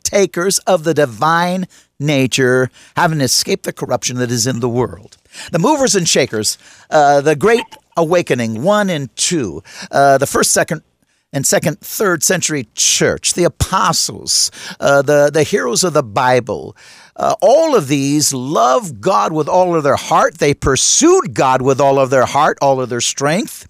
partakers 0.09 0.59
of 0.61 0.85
the 0.85 0.95
divine 0.95 1.67
nature, 2.01 2.71
having 2.97 3.21
escaped 3.21 3.65
the 3.65 3.73
corruption 3.73 4.17
that 4.19 4.31
is 4.31 4.47
in 4.47 4.61
the 4.61 4.69
world. 4.69 5.17
The 5.53 5.59
movers 5.59 5.95
and 5.95 6.09
shakers, 6.09 6.59
uh, 6.91 7.21
the 7.21 7.37
great 7.37 7.65
awakening, 7.97 8.63
one 8.63 8.89
and 8.89 9.15
two, 9.17 9.63
uh, 9.91 10.19
the 10.19 10.27
first, 10.27 10.53
second, 10.53 10.83
and 11.33 11.47
second, 11.47 11.81
third 11.81 12.23
century 12.23 12.69
church, 12.75 13.35
the 13.35 13.45
apostles, 13.45 14.51
uh, 14.81 15.03
the, 15.03 15.31
the 15.31 15.43
heroes 15.43 15.85
of 15.85 15.93
the 15.93 16.03
Bible, 16.03 16.75
uh, 17.17 17.35
all 17.43 17.77
of 17.77 17.89
these 17.89 18.33
love 18.33 19.01
God 19.01 19.33
with 19.33 19.49
all 19.49 19.75
of 19.75 19.83
their 19.83 19.97
heart. 19.97 20.39
They 20.39 20.55
pursued 20.55 21.35
God 21.35 21.61
with 21.61 21.81
all 21.81 21.99
of 21.99 22.11
their 22.11 22.25
heart, 22.25 22.57
all 22.63 22.81
of 22.81 22.89
their 22.89 23.03
strength. 23.03 23.69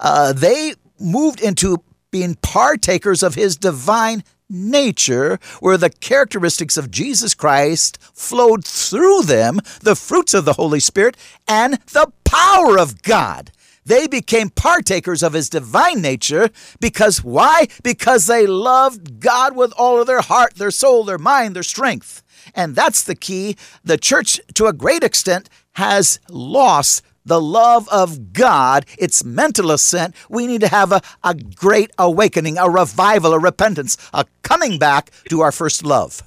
Uh, 0.00 0.34
they 0.34 0.74
moved 1.00 1.40
into 1.40 1.78
being 2.10 2.34
partakers 2.36 3.22
of 3.22 3.34
his 3.34 3.56
divine 3.56 4.22
nature, 4.48 5.38
where 5.60 5.76
the 5.76 5.90
characteristics 5.90 6.76
of 6.76 6.90
Jesus 6.90 7.34
Christ 7.34 7.98
flowed 8.14 8.64
through 8.64 9.22
them, 9.22 9.60
the 9.80 9.96
fruits 9.96 10.34
of 10.34 10.44
the 10.44 10.54
Holy 10.54 10.80
Spirit, 10.80 11.16
and 11.46 11.74
the 11.92 12.12
power 12.24 12.78
of 12.78 13.02
God. 13.02 13.50
They 13.84 14.06
became 14.06 14.50
partakers 14.50 15.22
of 15.22 15.32
his 15.32 15.48
divine 15.48 16.02
nature 16.02 16.50
because 16.78 17.24
why? 17.24 17.68
Because 17.82 18.26
they 18.26 18.46
loved 18.46 19.18
God 19.18 19.56
with 19.56 19.72
all 19.78 19.98
of 19.98 20.06
their 20.06 20.20
heart, 20.20 20.56
their 20.56 20.70
soul, 20.70 21.04
their 21.04 21.16
mind, 21.16 21.56
their 21.56 21.62
strength. 21.62 22.22
And 22.54 22.76
that's 22.76 23.02
the 23.02 23.14
key. 23.14 23.56
The 23.82 23.96
church, 23.96 24.40
to 24.54 24.66
a 24.66 24.74
great 24.74 25.02
extent, 25.02 25.48
has 25.72 26.20
lost 26.28 27.02
the 27.28 27.40
love 27.40 27.88
of 27.90 28.32
God, 28.32 28.86
its 28.98 29.24
mental 29.24 29.70
assent, 29.70 30.14
we 30.28 30.46
need 30.46 30.60
to 30.62 30.68
have 30.68 30.92
a, 30.92 31.00
a 31.22 31.34
great 31.34 31.90
awakening, 31.98 32.58
a 32.58 32.68
revival, 32.68 33.32
a 33.32 33.38
repentance, 33.38 33.96
a 34.12 34.26
coming 34.42 34.78
back 34.78 35.10
to 35.28 35.40
our 35.40 35.52
first 35.52 35.84
love. 35.84 36.22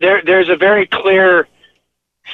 There, 0.00 0.20
there's 0.22 0.48
a 0.48 0.56
very 0.56 0.86
clear 0.86 1.48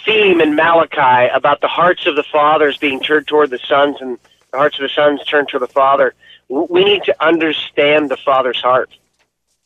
theme 0.05 0.41
in 0.41 0.57
Malachi 0.57 1.31
about 1.33 1.61
the 1.61 1.69
hearts 1.69 2.07
of 2.07 2.17
the 2.17 2.25
fathers 2.25 2.77
being 2.79 3.01
turned 3.01 3.27
toward 3.27 3.51
the 3.51 3.59
sons 3.59 3.99
and 4.01 4.19
the 4.51 4.59
hearts 4.59 4.79
of 4.79 4.83
the 4.83 4.89
sons 4.89 5.25
turned 5.25 5.49
toward 5.49 5.63
the 5.63 5.69
father. 5.69 6.15
We 6.49 6.85
need 6.85 7.05
to 7.05 7.25
understand 7.25 8.11
the 8.11 8.17
father's 8.17 8.61
heart. 8.61 8.91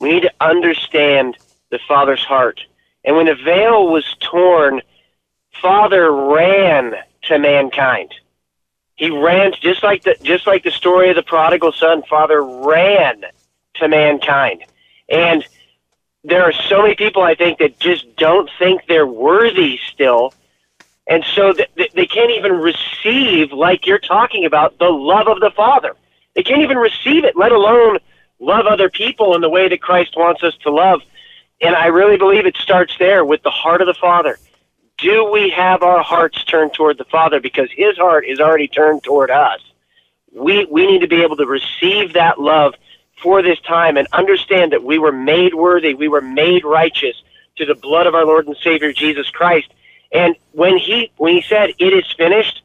We 0.01 0.13
need 0.13 0.23
to 0.23 0.33
understand 0.41 1.37
the 1.71 1.79
father's 1.89 2.25
heart. 2.25 2.61
And 3.05 3.17
when 3.17 3.27
the 3.27 3.35
veil 3.35 3.89
was 3.89 4.05
torn, 4.21 4.83
Father 5.63 6.13
ran 6.13 6.95
to 7.27 7.39
mankind. 7.39 8.15
He 8.97 9.11
ran 9.11 9.53
just 9.61 9.83
like 9.83 10.05
the 10.05 10.17
just 10.23 10.47
like 10.47 10.65
the 10.65 10.71
story 10.71 11.11
of 11.11 11.17
the 11.17 11.23
prodigal 11.23 11.73
son. 11.73 12.03
Father 12.09 12.43
ran 12.43 13.25
to 13.75 13.89
mankind, 13.89 14.65
and 15.09 15.45
there 16.25 16.43
are 16.43 16.53
so 16.53 16.83
many 16.83 16.95
people 16.95 17.23
I 17.23 17.35
think 17.35 17.59
that 17.59 17.79
just 17.79 18.17
don't 18.17 18.51
think 18.59 18.83
they're 18.89 19.07
worthy 19.07 19.79
still, 19.93 20.33
and 21.07 21.25
so 21.35 21.53
th- 21.53 21.71
they 21.77 22.07
can't 22.07 22.33
even 22.33 22.53
receive, 22.53 23.53
like 23.53 23.87
you're 23.87 23.99
talking 23.99 24.45
about, 24.45 24.79
the 24.79 24.89
love 24.89 25.29
of 25.29 25.41
the 25.41 25.51
Father. 25.51 25.95
They 26.35 26.43
can't 26.43 26.63
even 26.63 26.79
receive 26.79 27.25
it, 27.25 27.37
let 27.37 27.53
alone 27.53 27.99
love 28.41 28.67
other 28.67 28.91
people 28.91 29.35
in 29.35 29.41
the 29.41 29.49
way 29.49 29.69
that 29.69 29.81
Christ 29.81 30.17
wants 30.17 30.43
us 30.43 30.55
to 30.63 30.71
love. 30.71 31.01
And 31.61 31.75
I 31.75 31.87
really 31.87 32.17
believe 32.17 32.45
it 32.45 32.57
starts 32.57 32.95
there 32.99 33.25
with 33.25 33.43
the 33.43 33.51
heart 33.51 33.81
of 33.81 33.87
the 33.87 33.95
Father 33.95 34.39
do 34.99 35.31
we 35.31 35.51
have 35.51 35.83
our 35.83 36.03
hearts 36.03 36.43
turned 36.45 36.73
toward 36.73 36.99
the 36.99 37.05
Father? 37.05 37.41
Because 37.41 37.69
His 37.75 37.97
heart 37.97 38.25
is 38.27 38.41
already 38.41 38.69
turned 38.69 39.03
toward 39.03 39.31
us. 39.31 39.61
We, 40.33 40.67
we 40.67 40.87
need 40.87 41.01
to 41.01 41.09
be 41.09 41.23
able 41.23 41.37
to 41.37 41.47
receive 41.47 42.15
that 42.15 42.41
love 42.41 42.75
for 43.23 43.43
this 43.43 43.61
time 43.61 43.97
and 43.97 44.07
understand 44.13 44.73
that 44.73 44.85
we 44.85 44.99
were 44.99 45.13
made 45.13 45.55
worthy, 45.55 45.95
we 45.95 46.09
were 46.09 46.21
made 46.21 46.65
righteous 46.65 47.23
to 47.57 47.65
the 47.65 47.75
blood 47.75 48.07
of 48.07 48.15
our 48.15 48.27
Lord 48.27 48.47
and 48.47 48.57
Savior 48.63 48.93
Jesus 48.93 49.31
Christ. 49.31 49.73
And 50.13 50.37
when 50.53 50.77
he 50.77 51.11
when 51.17 51.35
he 51.35 51.43
said 51.43 51.71
it 51.79 51.93
is 51.93 52.05
finished, 52.17 52.63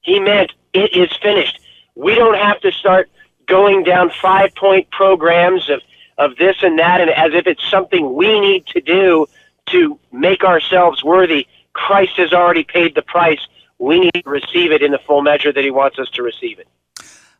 he 0.00 0.20
meant 0.20 0.52
it 0.72 0.94
is 0.94 1.10
finished. 1.20 1.60
We 1.94 2.14
don't 2.14 2.36
have 2.36 2.60
to 2.60 2.72
start 2.72 3.10
going 3.46 3.82
down 3.82 4.10
five 4.10 4.54
point 4.54 4.90
programs 4.90 5.68
of, 5.68 5.80
of 6.16 6.36
this 6.36 6.56
and 6.62 6.78
that 6.78 7.00
and 7.00 7.10
as 7.10 7.34
if 7.34 7.46
it's 7.46 7.68
something 7.68 8.14
we 8.14 8.40
need 8.40 8.66
to 8.68 8.80
do 8.80 9.26
to 9.72 9.98
make 10.12 10.44
ourselves 10.44 11.02
worthy. 11.02 11.46
Christ 11.72 12.12
has 12.16 12.32
already 12.32 12.64
paid 12.64 12.94
the 12.94 13.02
price. 13.02 13.40
We 13.78 14.00
need 14.00 14.22
to 14.22 14.30
receive 14.30 14.70
it 14.72 14.82
in 14.82 14.92
the 14.92 14.98
full 14.98 15.22
measure 15.22 15.52
that 15.52 15.64
He 15.64 15.70
wants 15.70 15.98
us 15.98 16.08
to 16.10 16.22
receive 16.22 16.58
it. 16.58 16.68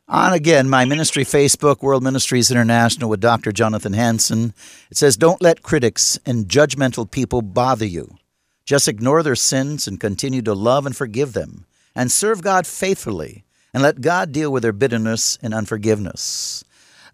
On 0.08 0.32
again, 0.32 0.68
my 0.68 0.84
ministry 0.84 1.24
Facebook, 1.24 1.80
World 1.80 2.02
Ministries 2.02 2.50
International, 2.50 3.08
with 3.08 3.20
Dr. 3.20 3.52
Jonathan 3.52 3.92
Hanson. 3.92 4.52
It 4.90 4.96
says, 4.96 5.16
Don't 5.16 5.40
let 5.40 5.62
critics 5.62 6.18
and 6.26 6.48
judgmental 6.48 7.08
people 7.08 7.40
bother 7.40 7.86
you. 7.86 8.16
Just 8.64 8.88
ignore 8.88 9.22
their 9.22 9.36
sins 9.36 9.86
and 9.86 10.00
continue 10.00 10.42
to 10.42 10.54
love 10.54 10.86
and 10.86 10.96
forgive 10.96 11.32
them, 11.32 11.66
and 11.94 12.10
serve 12.10 12.42
God 12.42 12.66
faithfully, 12.66 13.44
and 13.72 13.82
let 13.82 14.00
God 14.00 14.32
deal 14.32 14.52
with 14.52 14.62
their 14.62 14.72
bitterness 14.72 15.38
and 15.42 15.54
unforgiveness. 15.54 16.64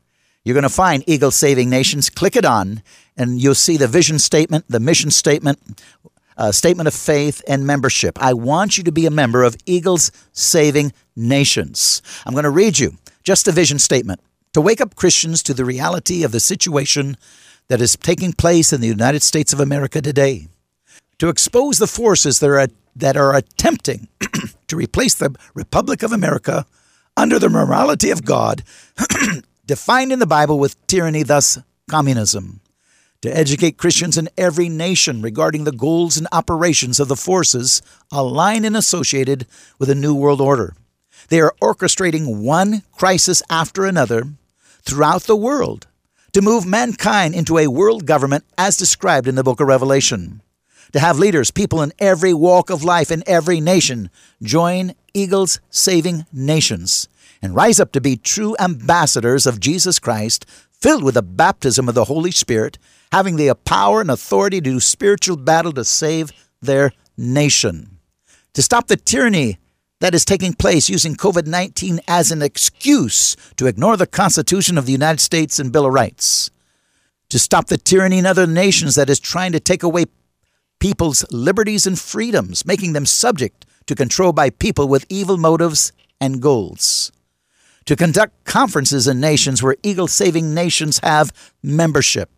You're 0.46 0.54
going 0.54 0.64
to 0.64 0.70
find 0.70 1.04
Eagle 1.08 1.32
Saving 1.32 1.70
Nations. 1.70 2.10
Click 2.10 2.36
it 2.36 2.46
on, 2.46 2.84
and 3.18 3.42
you'll 3.42 3.56
see 3.56 3.78
the 3.78 3.88
vision 3.88 4.20
statement, 4.20 4.66
the 4.68 4.80
mission 4.80 5.10
statement, 5.12 5.60
uh, 6.38 6.52
statement 6.52 6.88
of 6.88 6.94
faith, 6.94 7.42
and 7.48 7.66
membership. 7.68 8.18
I 8.22 8.34
want 8.34 8.78
you 8.78 8.84
to 8.86 8.92
be 8.92 9.06
a 9.06 9.12
member 9.12 9.44
of 9.44 9.58
Eagles 9.66 10.12
Saving 10.32 10.94
Nations. 11.16 12.02
I'm 12.26 12.34
going 12.34 12.46
to 12.46 12.50
read 12.50 12.80
you 12.80 12.98
just 13.24 13.48
a 13.48 13.52
vision 13.52 13.80
statement 13.80 14.22
to 14.54 14.62
wake 14.62 14.82
up 14.82 14.96
Christians 14.96 15.44
to 15.44 15.54
the 15.54 15.66
reality 15.66 16.24
of 16.24 16.32
the 16.32 16.40
situation 16.40 17.18
that 17.68 17.82
is 17.82 17.96
taking 17.96 18.34
place 18.34 18.74
in 18.74 18.82
the 18.82 18.88
United 18.88 19.22
States 19.22 19.54
of 19.54 19.60
America 19.60 20.02
today, 20.02 20.48
to 21.20 21.30
expose 21.30 21.78
the 21.78 21.86
forces 21.86 22.40
that 22.40 22.50
are, 22.50 22.68
that 22.96 23.16
are 23.16 23.36
attempting 23.36 24.08
to 24.68 24.76
replace 24.76 25.14
the 25.14 25.36
Republic 25.54 26.02
of 26.02 26.12
America 26.12 26.66
under 27.20 27.38
the 27.38 27.50
morality 27.50 28.12
of 28.12 28.24
God, 28.24 28.64
defined 29.66 30.14
in 30.14 30.20
the 30.20 30.26
Bible 30.26 30.58
with 30.58 30.88
tyranny, 30.88 31.22
thus 31.22 31.60
communism, 31.90 32.62
to 33.22 33.38
educate 33.38 33.78
Christians 33.78 34.18
in 34.18 34.30
every 34.38 34.70
nation 34.70 35.22
regarding 35.22 35.66
the 35.66 35.74
goals 35.74 36.16
and 36.16 36.30
operations 36.32 36.98
of 36.98 37.10
the 37.10 37.18
forces 37.18 37.82
aligned 38.10 38.66
and 38.66 38.78
associated 38.78 39.46
with 39.78 39.90
a 39.90 39.96
new 39.96 40.16
world 40.16 40.40
order. 40.40 40.76
They 41.28 41.42
are 41.42 41.54
orchestrating 41.62 42.42
one 42.42 42.84
crisis 42.94 43.44
after 43.50 43.86
another 43.86 44.24
throughout 44.84 45.24
the 45.24 45.36
world 45.36 45.88
to 46.32 46.42
move 46.42 46.66
mankind 46.66 47.36
into 47.36 47.58
a 47.58 47.68
world 47.68 48.06
government 48.06 48.46
as 48.58 48.78
described 48.78 49.28
in 49.28 49.36
the 49.36 49.44
book 49.44 49.60
of 49.60 49.68
Revelation 49.68 50.42
to 50.94 51.00
have 51.00 51.20
leaders, 51.20 51.52
people 51.52 51.82
in 51.82 51.94
every 52.00 52.34
walk 52.34 52.70
of 52.70 52.84
life, 52.84 53.12
in 53.12 53.24
every 53.28 53.60
nation, 53.60 54.10
join 54.42 54.94
Eagles 55.14 55.60
Saving 55.70 56.26
Nations 56.32 57.08
and 57.42 57.56
rise 57.56 57.80
up 57.80 57.92
to 57.94 58.02
be 58.02 58.18
true 58.18 58.56
ambassadors 58.60 59.46
of 59.46 59.60
Jesus 59.60 60.00
Christ, 60.00 60.46
filled 60.72 61.04
with 61.04 61.16
the 61.16 61.22
baptism 61.22 61.88
of 61.88 61.96
the 61.96 62.06
Holy 62.06 62.32
Spirit, 62.32 62.78
having 63.12 63.36
the 63.36 63.54
power 63.56 64.02
and 64.02 64.12
authority 64.12 64.58
to 64.58 64.72
do 64.72 64.80
spiritual 64.80 65.38
battle 65.38 65.72
to 65.74 65.84
save 65.84 66.32
their 66.62 66.92
nation. 67.18 68.00
To 68.54 68.62
stop 68.62 68.88
the 68.88 68.98
tyranny 68.98 69.58
that 70.00 70.16
is 70.16 70.26
taking 70.26 70.54
place 70.54 70.90
using 70.90 71.16
COVID 71.16 71.46
19 71.46 72.00
as 72.08 72.32
an 72.32 72.42
excuse 72.42 73.36
to 73.58 73.68
ignore 73.68 73.98
the 73.98 74.08
Constitution 74.08 74.78
of 74.78 74.86
the 74.86 74.92
United 74.92 75.20
States 75.20 75.60
and 75.60 75.72
Bill 75.72 75.86
of 75.86 75.94
Rights, 75.94 76.52
to 77.30 77.40
stop 77.40 77.68
the 77.68 77.78
tyranny 77.78 78.18
in 78.18 78.26
other 78.26 78.48
nations 78.48 78.96
that 78.96 79.10
is 79.10 79.20
trying 79.20 79.52
to 79.52 79.60
take 79.60 79.84
away 79.84 80.06
people's 80.80 81.26
liberties 81.32 81.86
and 81.86 82.00
freedoms, 82.00 82.66
making 82.66 82.94
them 82.94 83.06
subject 83.06 83.66
to 83.86 83.96
control 83.96 84.34
by 84.34 84.50
people 84.50 84.88
with 84.88 85.06
evil 85.10 85.38
motives 85.38 85.92
and 86.22 86.42
goals, 86.42 87.12
to 87.86 87.96
conduct 87.96 88.44
conferences 88.46 89.08
in 89.08 89.20
nations 89.20 89.64
where 89.64 89.76
Eagle 89.84 90.08
Saving 90.08 90.54
Nations 90.54 91.00
have 91.00 91.54
membership. 91.64 92.30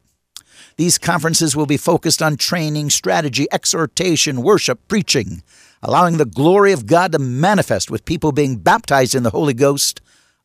These 0.77 0.97
conferences 0.97 1.55
will 1.55 1.65
be 1.65 1.77
focused 1.77 2.21
on 2.21 2.37
training, 2.37 2.89
strategy, 2.89 3.47
exhortation, 3.51 4.41
worship, 4.41 4.87
preaching, 4.87 5.43
allowing 5.83 6.17
the 6.17 6.25
glory 6.25 6.71
of 6.71 6.85
God 6.85 7.11
to 7.11 7.19
manifest 7.19 7.91
with 7.91 8.05
people 8.05 8.31
being 8.31 8.57
baptized 8.57 9.13
in 9.13 9.23
the 9.23 9.31
Holy 9.31 9.53
Ghost, 9.53 10.01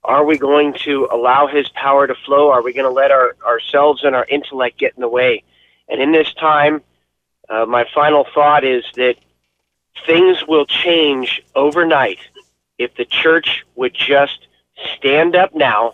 Are 0.04 0.26
we 0.26 0.38
going 0.38 0.74
to 0.86 1.08
allow 1.12 1.48
his 1.48 1.70
power 1.70 2.08
to 2.08 2.16
flow? 2.16 2.52
Are 2.52 2.62
we 2.62 2.74
going 2.74 2.86
to 2.86 2.94
let 2.94 3.12
our 3.12 3.36
ourselves 3.46 4.04
and 4.04 4.16
our 4.16 4.26
intellect 4.30 4.78
get 4.78 4.94
in 4.96 5.02
the 5.02 5.10
way? 5.10 5.44
And 5.90 6.02
in 6.02 6.12
this 6.12 6.34
time, 6.34 6.82
uh, 7.54 7.66
my 7.68 7.86
final 7.94 8.26
thought 8.34 8.64
is 8.64 8.84
that 8.96 9.16
things 10.08 10.48
will 10.48 10.66
change 10.66 11.44
overnight 11.56 12.18
if 12.80 12.96
the 12.96 13.06
church 13.06 13.64
would 13.76 13.94
just 13.94 14.48
stand 14.96 15.36
up 15.36 15.54
now 15.54 15.94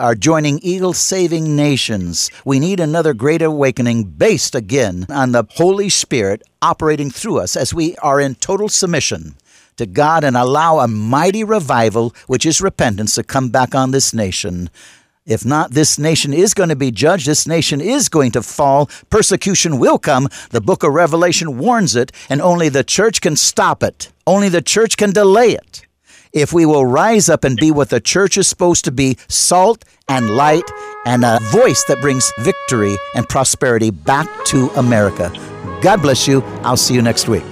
are 0.00 0.16
joining 0.16 0.58
Eagle 0.60 0.94
Saving 0.94 1.54
Nations. 1.54 2.30
We 2.44 2.58
need 2.58 2.80
another 2.80 3.14
great 3.14 3.42
awakening 3.42 4.04
based 4.04 4.56
again 4.56 5.06
on 5.08 5.30
the 5.30 5.44
Holy 5.50 5.88
Spirit 5.88 6.42
operating 6.60 7.10
through 7.10 7.38
us 7.38 7.56
as 7.56 7.72
we 7.72 7.96
are 7.98 8.20
in 8.20 8.34
total 8.36 8.68
submission 8.68 9.36
to 9.76 9.86
God 9.86 10.24
and 10.24 10.36
allow 10.36 10.80
a 10.80 10.88
mighty 10.88 11.44
revival, 11.44 12.14
which 12.26 12.44
is 12.44 12.60
repentance, 12.60 13.14
to 13.14 13.22
come 13.22 13.48
back 13.48 13.74
on 13.74 13.92
this 13.92 14.12
nation. 14.12 14.70
If 15.28 15.44
not, 15.44 15.72
this 15.72 15.98
nation 15.98 16.32
is 16.32 16.54
going 16.54 16.70
to 16.70 16.76
be 16.76 16.90
judged. 16.90 17.26
This 17.26 17.46
nation 17.46 17.80
is 17.80 18.08
going 18.08 18.32
to 18.32 18.42
fall. 18.42 18.86
Persecution 19.10 19.78
will 19.78 19.98
come. 19.98 20.28
The 20.50 20.62
book 20.62 20.82
of 20.82 20.94
Revelation 20.94 21.58
warns 21.58 21.94
it, 21.94 22.10
and 22.30 22.40
only 22.40 22.70
the 22.70 22.82
church 22.82 23.20
can 23.20 23.36
stop 23.36 23.82
it. 23.82 24.10
Only 24.26 24.48
the 24.48 24.62
church 24.62 24.96
can 24.96 25.12
delay 25.12 25.52
it 25.52 25.86
if 26.32 26.52
we 26.52 26.66
will 26.66 26.84
rise 26.84 27.28
up 27.28 27.44
and 27.44 27.56
be 27.56 27.70
what 27.70 27.90
the 27.90 28.00
church 28.00 28.36
is 28.36 28.46
supposed 28.46 28.84
to 28.84 28.92
be 28.92 29.16
salt 29.28 29.84
and 30.08 30.30
light 30.30 30.64
and 31.06 31.24
a 31.24 31.38
voice 31.44 31.84
that 31.84 32.00
brings 32.00 32.32
victory 32.38 32.96
and 33.14 33.28
prosperity 33.28 33.90
back 33.90 34.28
to 34.46 34.68
America. 34.76 35.30
God 35.80 36.02
bless 36.02 36.26
you. 36.26 36.42
I'll 36.62 36.76
see 36.76 36.94
you 36.94 37.02
next 37.02 37.28
week. 37.28 37.44